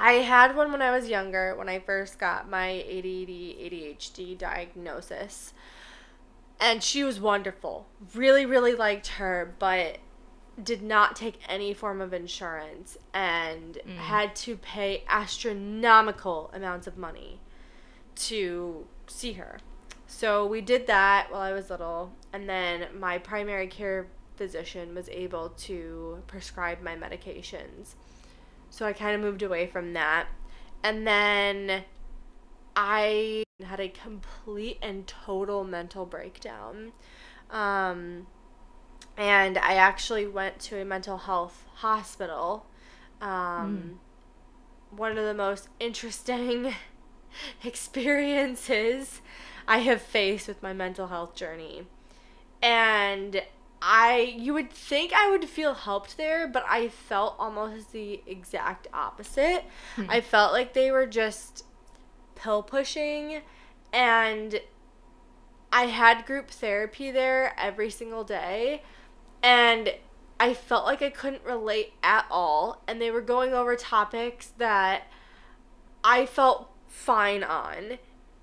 I 0.00 0.12
had 0.12 0.56
one 0.56 0.72
when 0.72 0.80
I 0.80 0.96
was 0.96 1.08
younger, 1.08 1.54
when 1.54 1.68
I 1.68 1.78
first 1.78 2.18
got 2.18 2.48
my 2.48 2.80
ADD, 2.80 3.28
ADHD 3.28 4.36
diagnosis. 4.36 5.52
And 6.58 6.82
she 6.82 7.04
was 7.04 7.20
wonderful. 7.20 7.86
Really, 8.14 8.46
really 8.46 8.74
liked 8.74 9.08
her, 9.08 9.54
but 9.58 9.98
did 10.62 10.82
not 10.82 11.16
take 11.16 11.38
any 11.48 11.74
form 11.74 12.00
of 12.00 12.14
insurance 12.14 12.96
and 13.12 13.78
mm. 13.86 13.96
had 13.96 14.34
to 14.36 14.56
pay 14.56 15.04
astronomical 15.06 16.50
amounts 16.54 16.86
of 16.86 16.96
money 16.96 17.40
to 18.14 18.86
see 19.06 19.32
her. 19.32 19.58
So 20.06 20.46
we 20.46 20.62
did 20.62 20.86
that 20.86 21.28
while 21.30 21.42
I 21.42 21.52
was 21.52 21.68
little, 21.70 22.12
and 22.32 22.48
then 22.48 22.86
my 22.98 23.18
primary 23.18 23.66
care 23.66 24.08
physician 24.36 24.94
was 24.94 25.10
able 25.10 25.50
to 25.50 26.22
prescribe 26.26 26.80
my 26.82 26.96
medications. 26.96 27.94
So 28.70 28.86
I 28.86 28.92
kind 28.92 29.14
of 29.14 29.20
moved 29.20 29.42
away 29.42 29.66
from 29.66 29.92
that. 29.92 30.28
And 30.82 31.06
then 31.06 31.84
I 32.74 33.42
had 33.64 33.80
a 33.80 33.88
complete 33.88 34.78
and 34.80 35.06
total 35.06 35.64
mental 35.64 36.06
breakdown. 36.06 36.92
Um, 37.50 38.26
and 39.16 39.58
I 39.58 39.74
actually 39.74 40.26
went 40.26 40.60
to 40.60 40.80
a 40.80 40.84
mental 40.84 41.18
health 41.18 41.64
hospital. 41.74 42.66
Um, 43.20 43.98
mm. 44.92 44.96
One 44.96 45.18
of 45.18 45.24
the 45.24 45.34
most 45.34 45.68
interesting 45.78 46.74
experiences 47.64 49.20
I 49.68 49.78
have 49.78 50.00
faced 50.00 50.48
with 50.48 50.62
my 50.62 50.72
mental 50.72 51.08
health 51.08 51.34
journey. 51.34 51.86
And 52.62 53.42
I 53.82 54.34
you 54.36 54.52
would 54.54 54.70
think 54.70 55.12
I 55.12 55.30
would 55.30 55.48
feel 55.48 55.74
helped 55.74 56.16
there, 56.16 56.46
but 56.46 56.64
I 56.68 56.88
felt 56.88 57.36
almost 57.38 57.92
the 57.92 58.22
exact 58.26 58.88
opposite. 58.92 59.64
Hmm. 59.96 60.06
I 60.08 60.20
felt 60.20 60.52
like 60.52 60.74
they 60.74 60.90
were 60.90 61.06
just 61.06 61.64
pill 62.34 62.62
pushing 62.62 63.42
and 63.92 64.60
I 65.72 65.84
had 65.84 66.26
group 66.26 66.50
therapy 66.50 67.10
there 67.10 67.54
every 67.58 67.90
single 67.90 68.24
day 68.24 68.82
and 69.42 69.94
I 70.38 70.54
felt 70.54 70.84
like 70.84 71.02
I 71.02 71.10
couldn't 71.10 71.44
relate 71.44 71.92
at 72.02 72.26
all 72.30 72.82
and 72.88 73.00
they 73.00 73.10
were 73.10 73.20
going 73.20 73.52
over 73.52 73.76
topics 73.76 74.48
that 74.58 75.04
I 76.02 76.26
felt 76.26 76.70
fine 76.88 77.44
on 77.44 77.98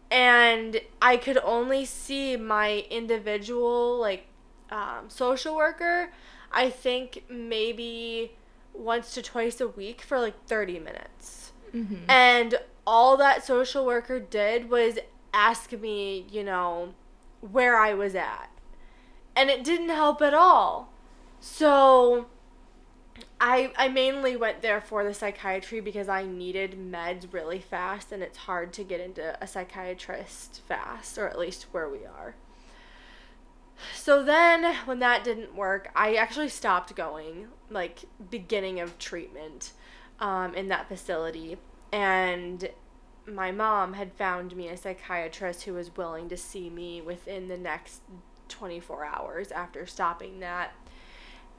and 0.10 0.80
I 1.02 1.18
could 1.18 1.38
only 1.44 1.86
see 1.86 2.38
my 2.38 2.86
individual 2.90 4.00
like 4.00 4.27
um, 4.72 5.10
social 5.10 5.56
worker, 5.56 6.12
I 6.52 6.70
think 6.70 7.24
maybe 7.30 8.34
once 8.74 9.14
to 9.16 9.22
twice 9.22 9.60
a 9.60 9.68
week 9.68 10.02
for 10.02 10.20
like 10.20 10.46
30 10.46 10.80
minutes. 10.80 11.52
Mm-hmm. 11.74 12.10
And 12.10 12.60
all 12.86 13.18
that 13.18 13.46
social 13.46 13.86
worker 13.86 14.20
did 14.20 14.70
was 14.70 15.00
ask 15.34 15.72
me, 15.74 16.26
you 16.32 16.44
know, 16.44 16.94
where 17.42 17.78
I 17.78 17.94
was 17.94 18.16
at. 18.16 18.50
And 19.36 19.50
it 19.50 19.64
didn't 19.64 19.90
help 19.90 20.22
at 20.22 20.34
all. 20.34 20.92
So 21.40 22.28
I 23.40 23.72
I 23.78 23.88
mainly 23.88 24.36
went 24.36 24.62
there 24.62 24.82
for 24.82 25.04
the 25.04 25.14
psychiatry 25.14 25.80
because 25.80 26.10
I 26.10 26.26
needed 26.26 26.78
meds 26.80 27.32
really 27.32 27.60
fast 27.60 28.12
and 28.12 28.24
it's 28.24 28.38
hard 28.38 28.74
to 28.74 28.84
get 28.84 29.00
into 29.00 29.38
a 29.42 29.48
psychiatrist 29.48 30.62
fast 30.68 31.18
or 31.18 31.28
at 31.28 31.38
least 31.38 31.68
where 31.72 31.90
we 31.90 32.06
are. 32.06 32.36
So 33.96 34.24
then, 34.24 34.76
when 34.86 35.00
that 35.00 35.24
didn't 35.24 35.56
work, 35.56 35.90
I 35.96 36.16
actually 36.16 36.50
stopped 36.50 36.96
going, 36.96 37.48
like, 37.70 38.06
beginning 38.30 38.80
of 38.80 38.98
treatment 38.98 39.74
um, 40.20 40.54
in 40.56 40.68
that 40.70 40.88
facility. 40.88 41.58
And 41.92 42.70
my 43.28 43.52
mom 43.52 43.94
had 43.94 44.14
found 44.14 44.56
me 44.56 44.68
a 44.70 44.78
psychiatrist 44.78 45.64
who 45.64 45.74
was 45.74 45.96
willing 45.96 46.30
to 46.30 46.38
see 46.38 46.70
me 46.70 47.02
within 47.02 47.48
the 47.48 47.58
next 47.58 48.02
24 48.50 49.06
hours 49.06 49.52
after 49.52 49.86
stopping 49.86 50.40
that. 50.40 50.74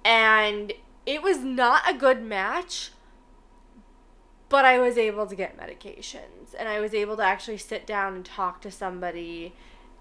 And 0.05 0.73
it 1.07 1.23
was 1.23 1.39
not 1.39 1.89
a 1.89 1.95
good 1.95 2.23
match, 2.23 2.91
but 4.49 4.65
I 4.65 4.79
was 4.79 4.97
able 4.97 5.27
to 5.27 5.35
get 5.35 5.59
medications. 5.59 6.55
And 6.59 6.69
I 6.69 6.81
was 6.81 6.95
able 6.95 7.17
to 7.19 7.23
actually 7.23 7.59
sit 7.59 7.87
down 7.87 8.15
and 8.15 8.25
talk 8.25 8.61
to 8.63 8.71
somebody 8.71 9.55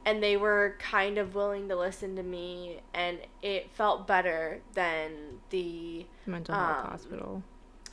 and 0.07 0.23
they 0.23 0.37
were 0.37 0.77
kind 0.79 1.17
of 1.17 1.35
willing 1.35 1.67
to 1.67 1.75
listen 1.75 2.15
to 2.15 2.23
me 2.23 2.79
and 2.93 3.17
it 3.41 3.69
felt 3.69 4.07
better 4.07 4.61
than 4.73 5.11
the 5.49 6.05
mental 6.25 6.55
health 6.55 6.77
um, 6.77 6.91
hospital. 6.91 7.43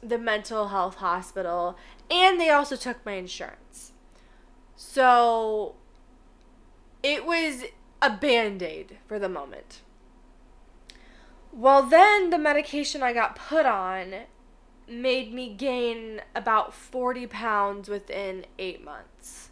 the 0.00 0.16
mental 0.16 0.68
health 0.68 0.94
hospital 0.94 1.76
and 2.08 2.40
they 2.40 2.50
also 2.50 2.76
took 2.76 3.04
my 3.04 3.14
insurance. 3.14 3.90
So 4.76 5.74
it 7.02 7.26
was 7.26 7.64
a 8.00 8.10
band-aid 8.10 8.98
for 9.08 9.18
the 9.18 9.28
moment. 9.28 9.80
Well 11.52 11.82
then 11.82 12.30
the 12.30 12.38
medication 12.38 13.02
i 13.02 13.12
got 13.12 13.34
put 13.34 13.66
on 13.66 14.14
made 14.88 15.34
me 15.34 15.52
gain 15.52 16.22
about 16.36 16.74
40 16.74 17.26
pounds 17.26 17.88
within 17.88 18.46
eight 18.56 18.84
months. 18.84 19.50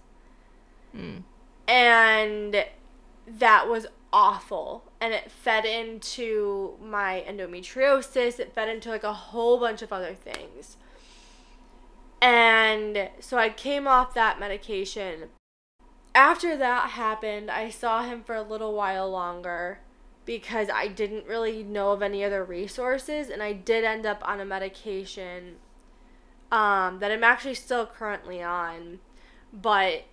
Mm 0.97 1.25
and 1.67 2.65
that 3.27 3.69
was 3.69 3.87
awful. 4.13 4.85
And 5.01 5.15
it 5.15 5.31
fed 5.31 5.65
into 5.65 6.77
my 6.83 7.25
endometriosis. 7.27 8.39
It 8.39 8.55
fed 8.55 8.69
into 8.69 8.91
like 8.91 9.05
a 9.05 9.13
whole 9.13 9.59
bunch 9.59 9.83
of 9.83 9.93
other 9.93 10.15
things. 10.15 10.77
And 12.21 13.11
so 13.19 13.37
i 13.37 13.49
came 13.49 13.89
off 13.89 14.15
that 14.15 14.39
medication. 14.39 15.31
After 16.15 16.57
that 16.59 16.91
happened 16.91 17.51
i 17.51 17.71
saw 17.71 18.03
him 18.03 18.23
for 18.23 18.35
a 18.35 18.43
little 18.43 18.75
while 18.75 19.11
longer 19.11 19.81
because 20.25 20.69
i 20.73 20.87
didn't 20.87 21.27
really 21.27 21.63
know 21.63 21.93
of 21.93 22.03
any 22.03 22.23
other 22.23 22.45
resources 22.45 23.29
and 23.29 23.43
i 23.43 23.53
did 23.53 23.83
end 23.85 24.07
up 24.07 24.27
on 24.27 24.41
a 24.41 24.45
medication 24.45 25.57
um, 26.51 26.99
that 26.99 27.11
i'm 27.11 27.25
actually 27.25 27.55
still 27.55 27.87
currently 27.87 28.43
on 28.43 28.99
but 29.53 30.05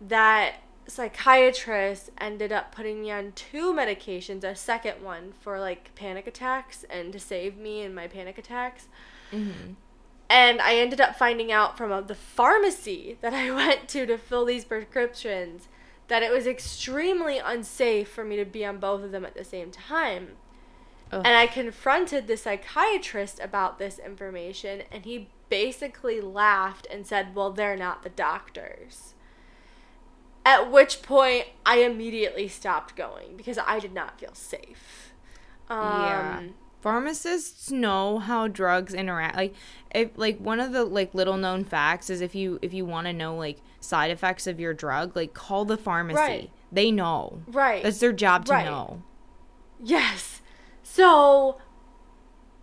that 0.00 0.56
psychiatrist 0.86 2.10
ended 2.18 2.52
up 2.52 2.74
putting 2.74 3.02
me 3.02 3.10
on 3.10 3.32
two 3.32 3.72
medications, 3.72 4.44
a 4.44 4.54
second 4.54 5.02
one 5.02 5.32
for 5.40 5.60
like 5.60 5.94
panic 5.94 6.26
attacks 6.26 6.84
and 6.90 7.12
to 7.12 7.20
save 7.20 7.56
me 7.56 7.82
in 7.82 7.94
my 7.94 8.06
panic 8.06 8.38
attacks. 8.38 8.88
Mm-hmm. 9.32 9.74
And 10.28 10.60
I 10.60 10.76
ended 10.76 11.00
up 11.00 11.16
finding 11.16 11.50
out 11.50 11.76
from 11.76 11.90
a, 11.90 12.02
the 12.02 12.14
pharmacy 12.14 13.18
that 13.20 13.34
I 13.34 13.50
went 13.54 13.88
to 13.90 14.06
to 14.06 14.18
fill 14.18 14.44
these 14.44 14.64
prescriptions 14.64 15.68
that 16.08 16.22
it 16.24 16.32
was 16.32 16.46
extremely 16.46 17.38
unsafe 17.38 18.08
for 18.08 18.24
me 18.24 18.36
to 18.36 18.44
be 18.44 18.64
on 18.64 18.78
both 18.78 19.02
of 19.04 19.12
them 19.12 19.24
at 19.24 19.34
the 19.34 19.44
same 19.44 19.70
time. 19.70 20.30
Ugh. 21.12 21.22
And 21.24 21.36
I 21.36 21.46
confronted 21.46 22.26
the 22.26 22.36
psychiatrist 22.36 23.38
about 23.40 23.78
this 23.78 23.98
information, 23.98 24.82
and 24.90 25.04
he 25.04 25.28
basically 25.48 26.20
laughed 26.20 26.86
and 26.90 27.06
said, 27.06 27.34
Well, 27.34 27.52
they're 27.52 27.76
not 27.76 28.02
the 28.02 28.08
doctors. 28.08 29.14
At 30.44 30.70
which 30.70 31.02
point, 31.02 31.46
I 31.66 31.78
immediately 31.78 32.48
stopped 32.48 32.96
going 32.96 33.36
because 33.36 33.58
I 33.58 33.78
did 33.78 33.92
not 33.92 34.18
feel 34.18 34.34
safe. 34.34 35.12
Um, 35.68 35.78
yeah. 35.78 36.42
Pharmacists 36.80 37.70
know 37.70 38.18
how 38.18 38.48
drugs 38.48 38.94
interact. 38.94 39.36
Like, 39.36 39.54
if 39.94 40.10
like 40.16 40.38
one 40.38 40.60
of 40.60 40.72
the 40.72 40.84
like 40.84 41.14
little 41.14 41.36
known 41.36 41.64
facts 41.64 42.08
is 42.08 42.20
if 42.20 42.34
you 42.34 42.58
if 42.62 42.72
you 42.72 42.84
want 42.84 43.06
to 43.06 43.12
know 43.12 43.36
like 43.36 43.58
side 43.80 44.10
effects 44.10 44.46
of 44.46 44.58
your 44.58 44.72
drug, 44.72 45.14
like 45.14 45.34
call 45.34 45.64
the 45.64 45.76
pharmacy. 45.76 46.16
Right. 46.16 46.50
They 46.72 46.90
know. 46.90 47.42
Right. 47.46 47.82
That's 47.82 47.98
their 47.98 48.12
job 48.12 48.46
to 48.46 48.52
right. 48.52 48.64
know. 48.64 49.02
Yes. 49.82 50.40
So 50.82 51.58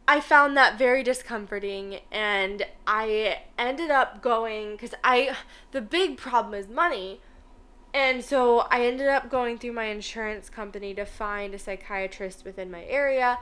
I 0.08 0.20
found 0.20 0.56
that 0.58 0.78
very 0.78 1.04
discomforting 1.04 2.00
and 2.12 2.66
I 2.86 3.42
ended 3.58 3.92
up 3.92 4.22
going 4.22 4.78
cuz 4.78 4.94
I 5.04 5.36
the 5.72 5.82
big 5.82 6.18
problem 6.18 6.54
is 6.54 6.68
money. 6.68 7.22
And 7.98 8.24
so 8.24 8.60
I 8.60 8.86
ended 8.86 9.08
up 9.08 9.28
going 9.28 9.58
through 9.58 9.72
my 9.72 9.86
insurance 9.86 10.52
company 10.52 10.94
to 10.94 11.04
find 11.04 11.56
a 11.56 11.58
psychiatrist 11.58 12.46
within 12.46 12.70
my 12.70 12.84
area. 12.84 13.40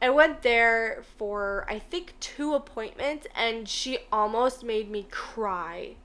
I 0.00 0.08
went 0.08 0.40
there 0.40 1.04
for 1.18 1.66
I 1.68 1.78
think 1.78 2.14
two 2.18 2.54
appointments 2.54 3.26
and 3.34 3.68
she 3.68 3.98
almost 4.10 4.64
made 4.64 4.90
me 4.90 5.06
cry 5.10 5.96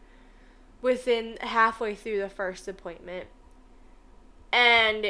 within 0.82 1.38
halfway 1.40 1.96
through 1.96 2.20
the 2.20 2.28
first 2.28 2.68
appointment. 2.68 3.28
And 4.52 5.06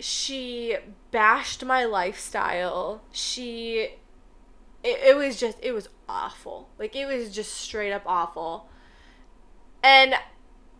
she 0.00 0.76
bashed 1.12 1.64
my 1.64 1.84
lifestyle. 1.84 3.02
She 3.12 3.90
it, 4.82 4.98
it 5.10 5.16
was 5.16 5.38
just 5.38 5.58
it 5.62 5.70
was 5.70 5.88
awful. 6.08 6.70
Like 6.76 6.96
it 6.96 7.06
was 7.06 7.32
just 7.32 7.54
straight 7.54 7.92
up 7.92 8.02
awful. 8.04 8.68
And 9.80 10.16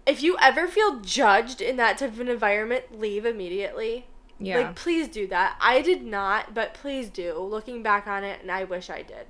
if 0.06 0.22
you 0.22 0.36
ever 0.40 0.68
feel 0.68 1.00
judged 1.00 1.60
in 1.60 1.76
that 1.76 1.98
type 1.98 2.12
of 2.12 2.20
an 2.20 2.28
environment, 2.28 2.98
leave 2.98 3.24
immediately. 3.24 4.06
Yeah. 4.38 4.58
Like, 4.58 4.76
please 4.76 5.08
do 5.08 5.26
that. 5.28 5.56
I 5.60 5.80
did 5.80 6.04
not, 6.04 6.54
but 6.54 6.74
please 6.74 7.08
do. 7.08 7.38
Looking 7.38 7.82
back 7.82 8.06
on 8.06 8.24
it, 8.24 8.40
and 8.42 8.50
I 8.50 8.64
wish 8.64 8.90
I 8.90 9.02
did. 9.02 9.26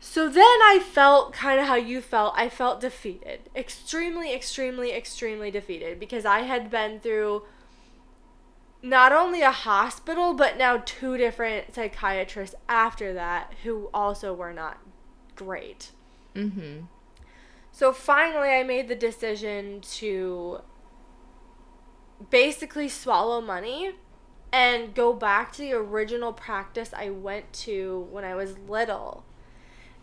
So 0.00 0.28
then 0.28 0.44
I 0.44 0.80
felt 0.82 1.34
kind 1.34 1.60
of 1.60 1.66
how 1.66 1.74
you 1.74 2.00
felt. 2.00 2.32
I 2.36 2.48
felt 2.48 2.80
defeated. 2.80 3.50
Extremely, 3.54 4.34
extremely, 4.34 4.92
extremely 4.92 5.50
defeated 5.50 6.00
because 6.00 6.24
I 6.24 6.40
had 6.40 6.70
been 6.70 7.00
through 7.00 7.42
not 8.82 9.12
only 9.12 9.42
a 9.42 9.50
hospital, 9.50 10.32
but 10.32 10.56
now 10.56 10.82
two 10.86 11.18
different 11.18 11.74
psychiatrists 11.74 12.56
after 12.66 13.12
that 13.12 13.52
who 13.62 13.90
also 13.92 14.32
were 14.32 14.54
not 14.54 14.78
great. 15.36 15.90
Mm 16.34 16.52
hmm. 16.52 16.78
So 17.80 17.94
finally, 17.94 18.50
I 18.50 18.62
made 18.62 18.88
the 18.88 18.94
decision 18.94 19.80
to 19.92 20.60
basically 22.28 22.90
swallow 22.90 23.40
money 23.40 23.92
and 24.52 24.94
go 24.94 25.14
back 25.14 25.54
to 25.54 25.62
the 25.62 25.72
original 25.72 26.34
practice 26.34 26.92
I 26.94 27.08
went 27.08 27.50
to 27.64 28.06
when 28.10 28.22
I 28.22 28.34
was 28.34 28.58
little 28.58 29.24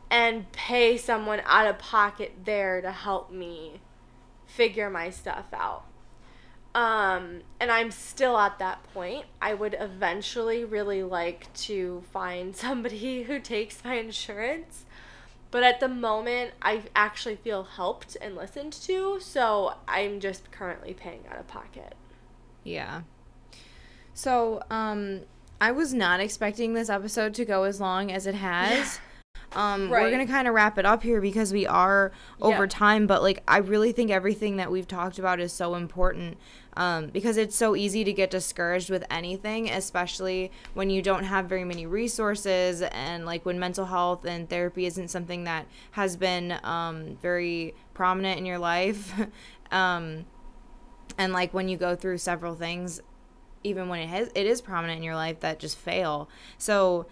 and 0.09 0.51
pay 0.51 0.97
someone 0.97 1.43
out 1.45 1.67
of 1.67 1.77
pocket 1.77 2.31
there 2.45 2.81
to 2.81 2.91
help 2.91 3.29
me 3.29 3.79
figure 4.47 4.89
my 4.89 5.11
stuff 5.11 5.45
out. 5.53 5.83
Um, 6.73 7.41
and 7.59 7.69
I'm 7.69 7.91
still 7.91 8.39
at 8.39 8.57
that 8.57 8.91
point. 8.91 9.25
I 9.39 9.53
would 9.53 9.77
eventually 9.79 10.65
really 10.65 11.03
like 11.03 11.53
to 11.67 12.03
find 12.11 12.55
somebody 12.55 13.21
who 13.21 13.39
takes 13.39 13.83
my 13.85 13.97
insurance. 13.97 14.85
But 15.49 15.63
at 15.63 15.79
the 15.79 15.87
moment, 15.87 16.51
I 16.61 16.83
actually 16.95 17.37
feel 17.37 17.63
helped 17.63 18.17
and 18.19 18.35
listened 18.35 18.73
to, 18.73 19.19
so 19.19 19.75
I'm 19.87 20.19
just 20.19 20.51
currently 20.51 20.93
paying 20.93 21.23
out 21.31 21.39
of 21.39 21.47
pocket. 21.47 21.95
Yeah. 22.63 23.03
So, 24.13 24.61
um, 24.69 25.21
I 25.59 25.71
was 25.71 25.93
not 25.93 26.19
expecting 26.19 26.73
this 26.73 26.89
episode 26.89 27.33
to 27.35 27.45
go 27.45 27.63
as 27.63 27.79
long 27.79 28.11
as 28.11 28.27
it 28.27 28.35
has. 28.35 28.99
Um, 29.55 29.89
Right. 29.89 30.03
We're 30.03 30.11
gonna 30.11 30.27
kind 30.27 30.47
of 30.47 30.53
wrap 30.53 30.77
it 30.77 30.85
up 30.85 31.03
here 31.03 31.21
because 31.21 31.53
we 31.53 31.65
are 31.65 32.11
over 32.41 32.63
Yeah. 32.63 32.67
time, 32.69 33.07
but 33.07 33.21
like 33.21 33.41
I 33.47 33.57
really 33.57 33.91
think 33.91 34.11
everything 34.11 34.57
that 34.57 34.71
we've 34.71 34.87
talked 34.87 35.19
about 35.19 35.39
is 35.39 35.53
so 35.53 35.75
important 35.75 36.37
um, 36.75 37.07
because 37.07 37.37
it's 37.37 37.55
so 37.55 37.75
easy 37.75 38.03
to 38.03 38.13
get 38.13 38.29
discouraged 38.29 38.89
with 38.89 39.03
anything, 39.09 39.69
especially 39.69 40.51
when 40.75 40.89
you 40.89 41.01
don't 41.01 41.23
have 41.23 41.45
very 41.45 41.63
many 41.63 41.85
resources 41.87 42.81
and 42.83 43.25
like 43.25 43.45
when 43.45 43.57
mental 43.57 43.85
health 43.85 44.25
and 44.25 44.49
therapy 44.49 44.85
isn't 44.85 45.07
something 45.07 45.45
that 45.45 45.65
has 45.91 46.15
been 46.17 46.59
um, 46.63 47.17
very 47.21 47.73
prominent 47.93 48.37
in 48.37 48.45
your 48.45 48.59
life. 48.59 49.13
um, 49.71 50.25
and 51.17 51.33
like 51.33 51.53
when 51.53 51.67
you 51.67 51.77
go 51.77 51.95
through 51.95 52.17
several 52.17 52.53
things 52.53 53.01
even 53.63 53.89
when 53.89 53.99
it 53.99 54.07
has 54.07 54.29
it 54.35 54.45
is 54.45 54.61
prominent 54.61 54.97
in 54.97 55.03
your 55.03 55.15
life 55.15 55.39
that 55.39 55.57
just 55.59 55.77
fail 55.77 56.29
so 56.57 57.07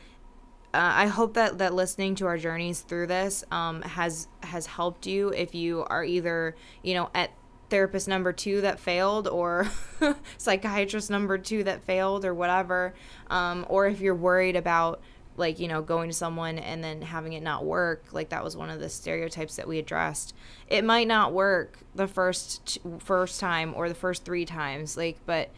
uh, 0.75 0.91
I 0.93 1.07
hope 1.07 1.35
that 1.35 1.59
that 1.59 1.73
listening 1.73 2.15
to 2.15 2.25
our 2.25 2.37
journeys 2.37 2.81
through 2.81 3.07
this 3.07 3.45
um, 3.49 3.81
has 3.83 4.27
has 4.43 4.65
helped 4.65 5.07
you 5.07 5.29
if 5.29 5.55
you 5.55 5.85
are 5.85 6.03
either 6.03 6.55
you 6.83 6.93
know 6.93 7.09
at 7.15 7.31
therapist 7.69 8.07
number 8.07 8.33
two 8.33 8.61
that 8.61 8.79
failed 8.79 9.27
or 9.27 9.69
psychiatrist 10.37 11.09
number 11.09 11.37
two 11.37 11.63
that 11.63 11.81
failed 11.83 12.25
or 12.25 12.33
whatever 12.33 12.93
um, 13.29 13.65
or 13.69 13.87
if 13.87 14.01
you're 14.01 14.13
worried 14.13 14.55
about 14.55 15.01
like 15.37 15.59
you 15.59 15.67
know 15.67 15.81
going 15.81 16.09
to 16.09 16.13
someone 16.13 16.59
and 16.59 16.83
then 16.83 17.01
having 17.01 17.33
it 17.33 17.41
not 17.41 17.63
work 17.63 18.03
like 18.11 18.29
that 18.29 18.43
was 18.43 18.57
one 18.57 18.69
of 18.69 18.79
the 18.81 18.89
stereotypes 18.89 19.55
that 19.55 19.67
we 19.67 19.79
addressed. 19.79 20.33
It 20.67 20.83
might 20.83 21.07
not 21.07 21.31
work 21.31 21.79
the 21.95 22.07
first 22.07 22.65
t- 22.65 22.81
first 22.99 23.39
time 23.39 23.73
or 23.75 23.87
the 23.87 23.95
first 23.95 24.25
three 24.25 24.45
times 24.45 24.97
like 24.97 25.17
but 25.25 25.51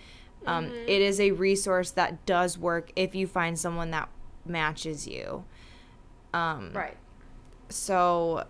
um, 0.46 0.66
it 0.66 1.02
is 1.02 1.20
a 1.20 1.32
resource 1.32 1.92
that 1.92 2.26
does 2.26 2.58
work 2.58 2.92
if 2.96 3.16
you 3.16 3.28
find 3.28 3.60
someone 3.60 3.92
that 3.92 4.08
matches 4.50 5.08
you 5.08 5.44
um, 6.34 6.72
Right. 6.74 6.98
so 7.70 8.46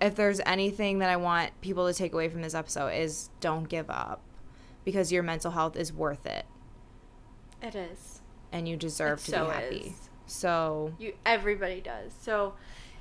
if 0.00 0.14
there's 0.16 0.40
anything 0.46 0.98
that 0.98 1.08
i 1.10 1.16
want 1.16 1.58
people 1.60 1.86
to 1.86 1.94
take 1.94 2.12
away 2.12 2.28
from 2.28 2.42
this 2.42 2.54
episode 2.54 2.88
is 2.88 3.30
don't 3.40 3.68
give 3.68 3.88
up 3.90 4.20
because 4.84 5.12
your 5.12 5.22
mental 5.22 5.50
health 5.52 5.76
is 5.76 5.92
worth 5.92 6.26
it 6.26 6.44
It 7.62 7.74
is. 7.74 8.20
and 8.52 8.68
you 8.68 8.76
deserve 8.76 9.18
It 9.20 9.24
to 9.26 9.30
so 9.30 9.44
be 9.46 9.50
happy 9.52 9.76
is. 9.76 10.08
so 10.26 10.94
You 10.98 11.14
everybody 11.26 11.80
does. 11.80 12.12
So 12.20 12.54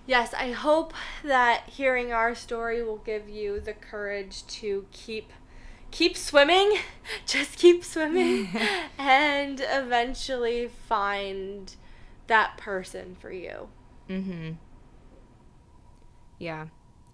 yes, 0.05 0.33
I 0.33 0.51
hope 0.51 0.93
that 1.23 1.63
hearing 1.69 2.11
our 2.11 2.33
story 2.35 2.81
will 2.83 2.97
give 2.97 3.29
you 3.29 3.59
the 3.59 3.73
courage 3.73 4.45
to 4.47 4.85
keep 4.91 5.31
keep 5.91 6.15
swimming. 6.17 6.77
Just 7.25 7.57
keep 7.57 7.83
swimming 7.83 8.49
and 8.97 9.59
eventually 9.71 10.67
find 10.87 11.75
that 12.29 12.57
person 12.57 13.15
for 13.19 13.31
you. 13.31 13.69
Mm-hmm. 14.09 14.53
Yeah. 16.39 16.67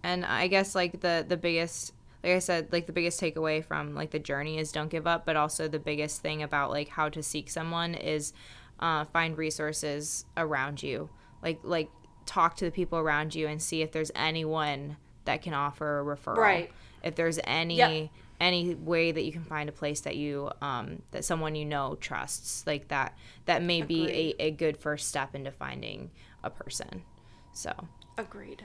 And 0.04 0.24
I 0.26 0.48
guess 0.48 0.76
like 0.76 1.02
the 1.02 1.26
the 1.28 1.38
biggest 1.38 1.94
like 2.24 2.34
I 2.34 2.40
said, 2.40 2.70
like 2.72 2.88
the 2.88 2.94
biggest 2.94 3.22
takeaway 3.22 3.64
from 3.64 3.94
like 3.94 4.12
the 4.12 4.20
journey 4.20 4.58
is 4.58 4.72
don't 4.72 4.90
give 4.90 5.06
up, 5.06 5.26
but 5.26 5.36
also 5.36 5.68
the 5.68 5.80
biggest 5.80 6.22
thing 6.22 6.42
about 6.42 6.72
like 6.72 6.90
how 6.90 7.10
to 7.10 7.22
seek 7.22 7.50
someone 7.50 7.94
is 7.94 8.34
uh, 8.80 9.06
find 9.06 9.38
resources 9.38 10.26
around 10.38 10.82
you. 10.84 11.10
Like 11.44 11.60
like 11.64 11.90
talk 12.26 12.56
to 12.58 12.66
the 12.66 12.72
people 12.72 13.00
around 13.00 13.36
you 13.36 13.48
and 13.48 13.62
see 13.62 13.82
if 13.82 13.92
there's 13.92 14.12
anyone 14.16 14.98
that 15.26 15.42
can 15.42 15.54
offer 15.54 16.00
a 16.00 16.04
referral. 16.04 16.38
Right. 16.38 16.72
If 17.04 17.16
there's 17.16 17.40
any 17.44 17.78
Yep. 17.78 18.10
Any 18.40 18.76
way 18.76 19.12
that 19.12 19.24
you 19.24 19.32
can 19.32 19.44
find 19.44 19.70
a 19.70 19.72
place 19.72 20.02
that 20.02 20.16
you 20.16 20.50
um 20.62 21.02
that 21.12 21.24
someone 21.24 21.56
you 21.56 21.66
know 21.66 21.98
trusts 22.02 22.66
like 22.68 22.88
that 22.90 23.18
that 23.46 23.64
may 23.64 23.82
be 23.82 24.36
a, 24.40 24.44
a 24.44 24.52
good 24.52 24.78
first 24.78 25.08
step 25.08 25.34
into 25.34 25.52
finding 25.52 26.12
a 26.44 26.50
person 26.50 27.04
so 27.54 27.72
Agreed. 28.18 28.64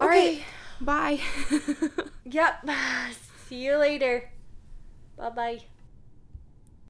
okay 0.00 0.44
bye 0.80 1.20
Yep. 2.30 2.68
See 3.48 3.64
you 3.64 3.76
later. 3.76 4.30
Bye 5.16 5.30
bye. 5.30 5.60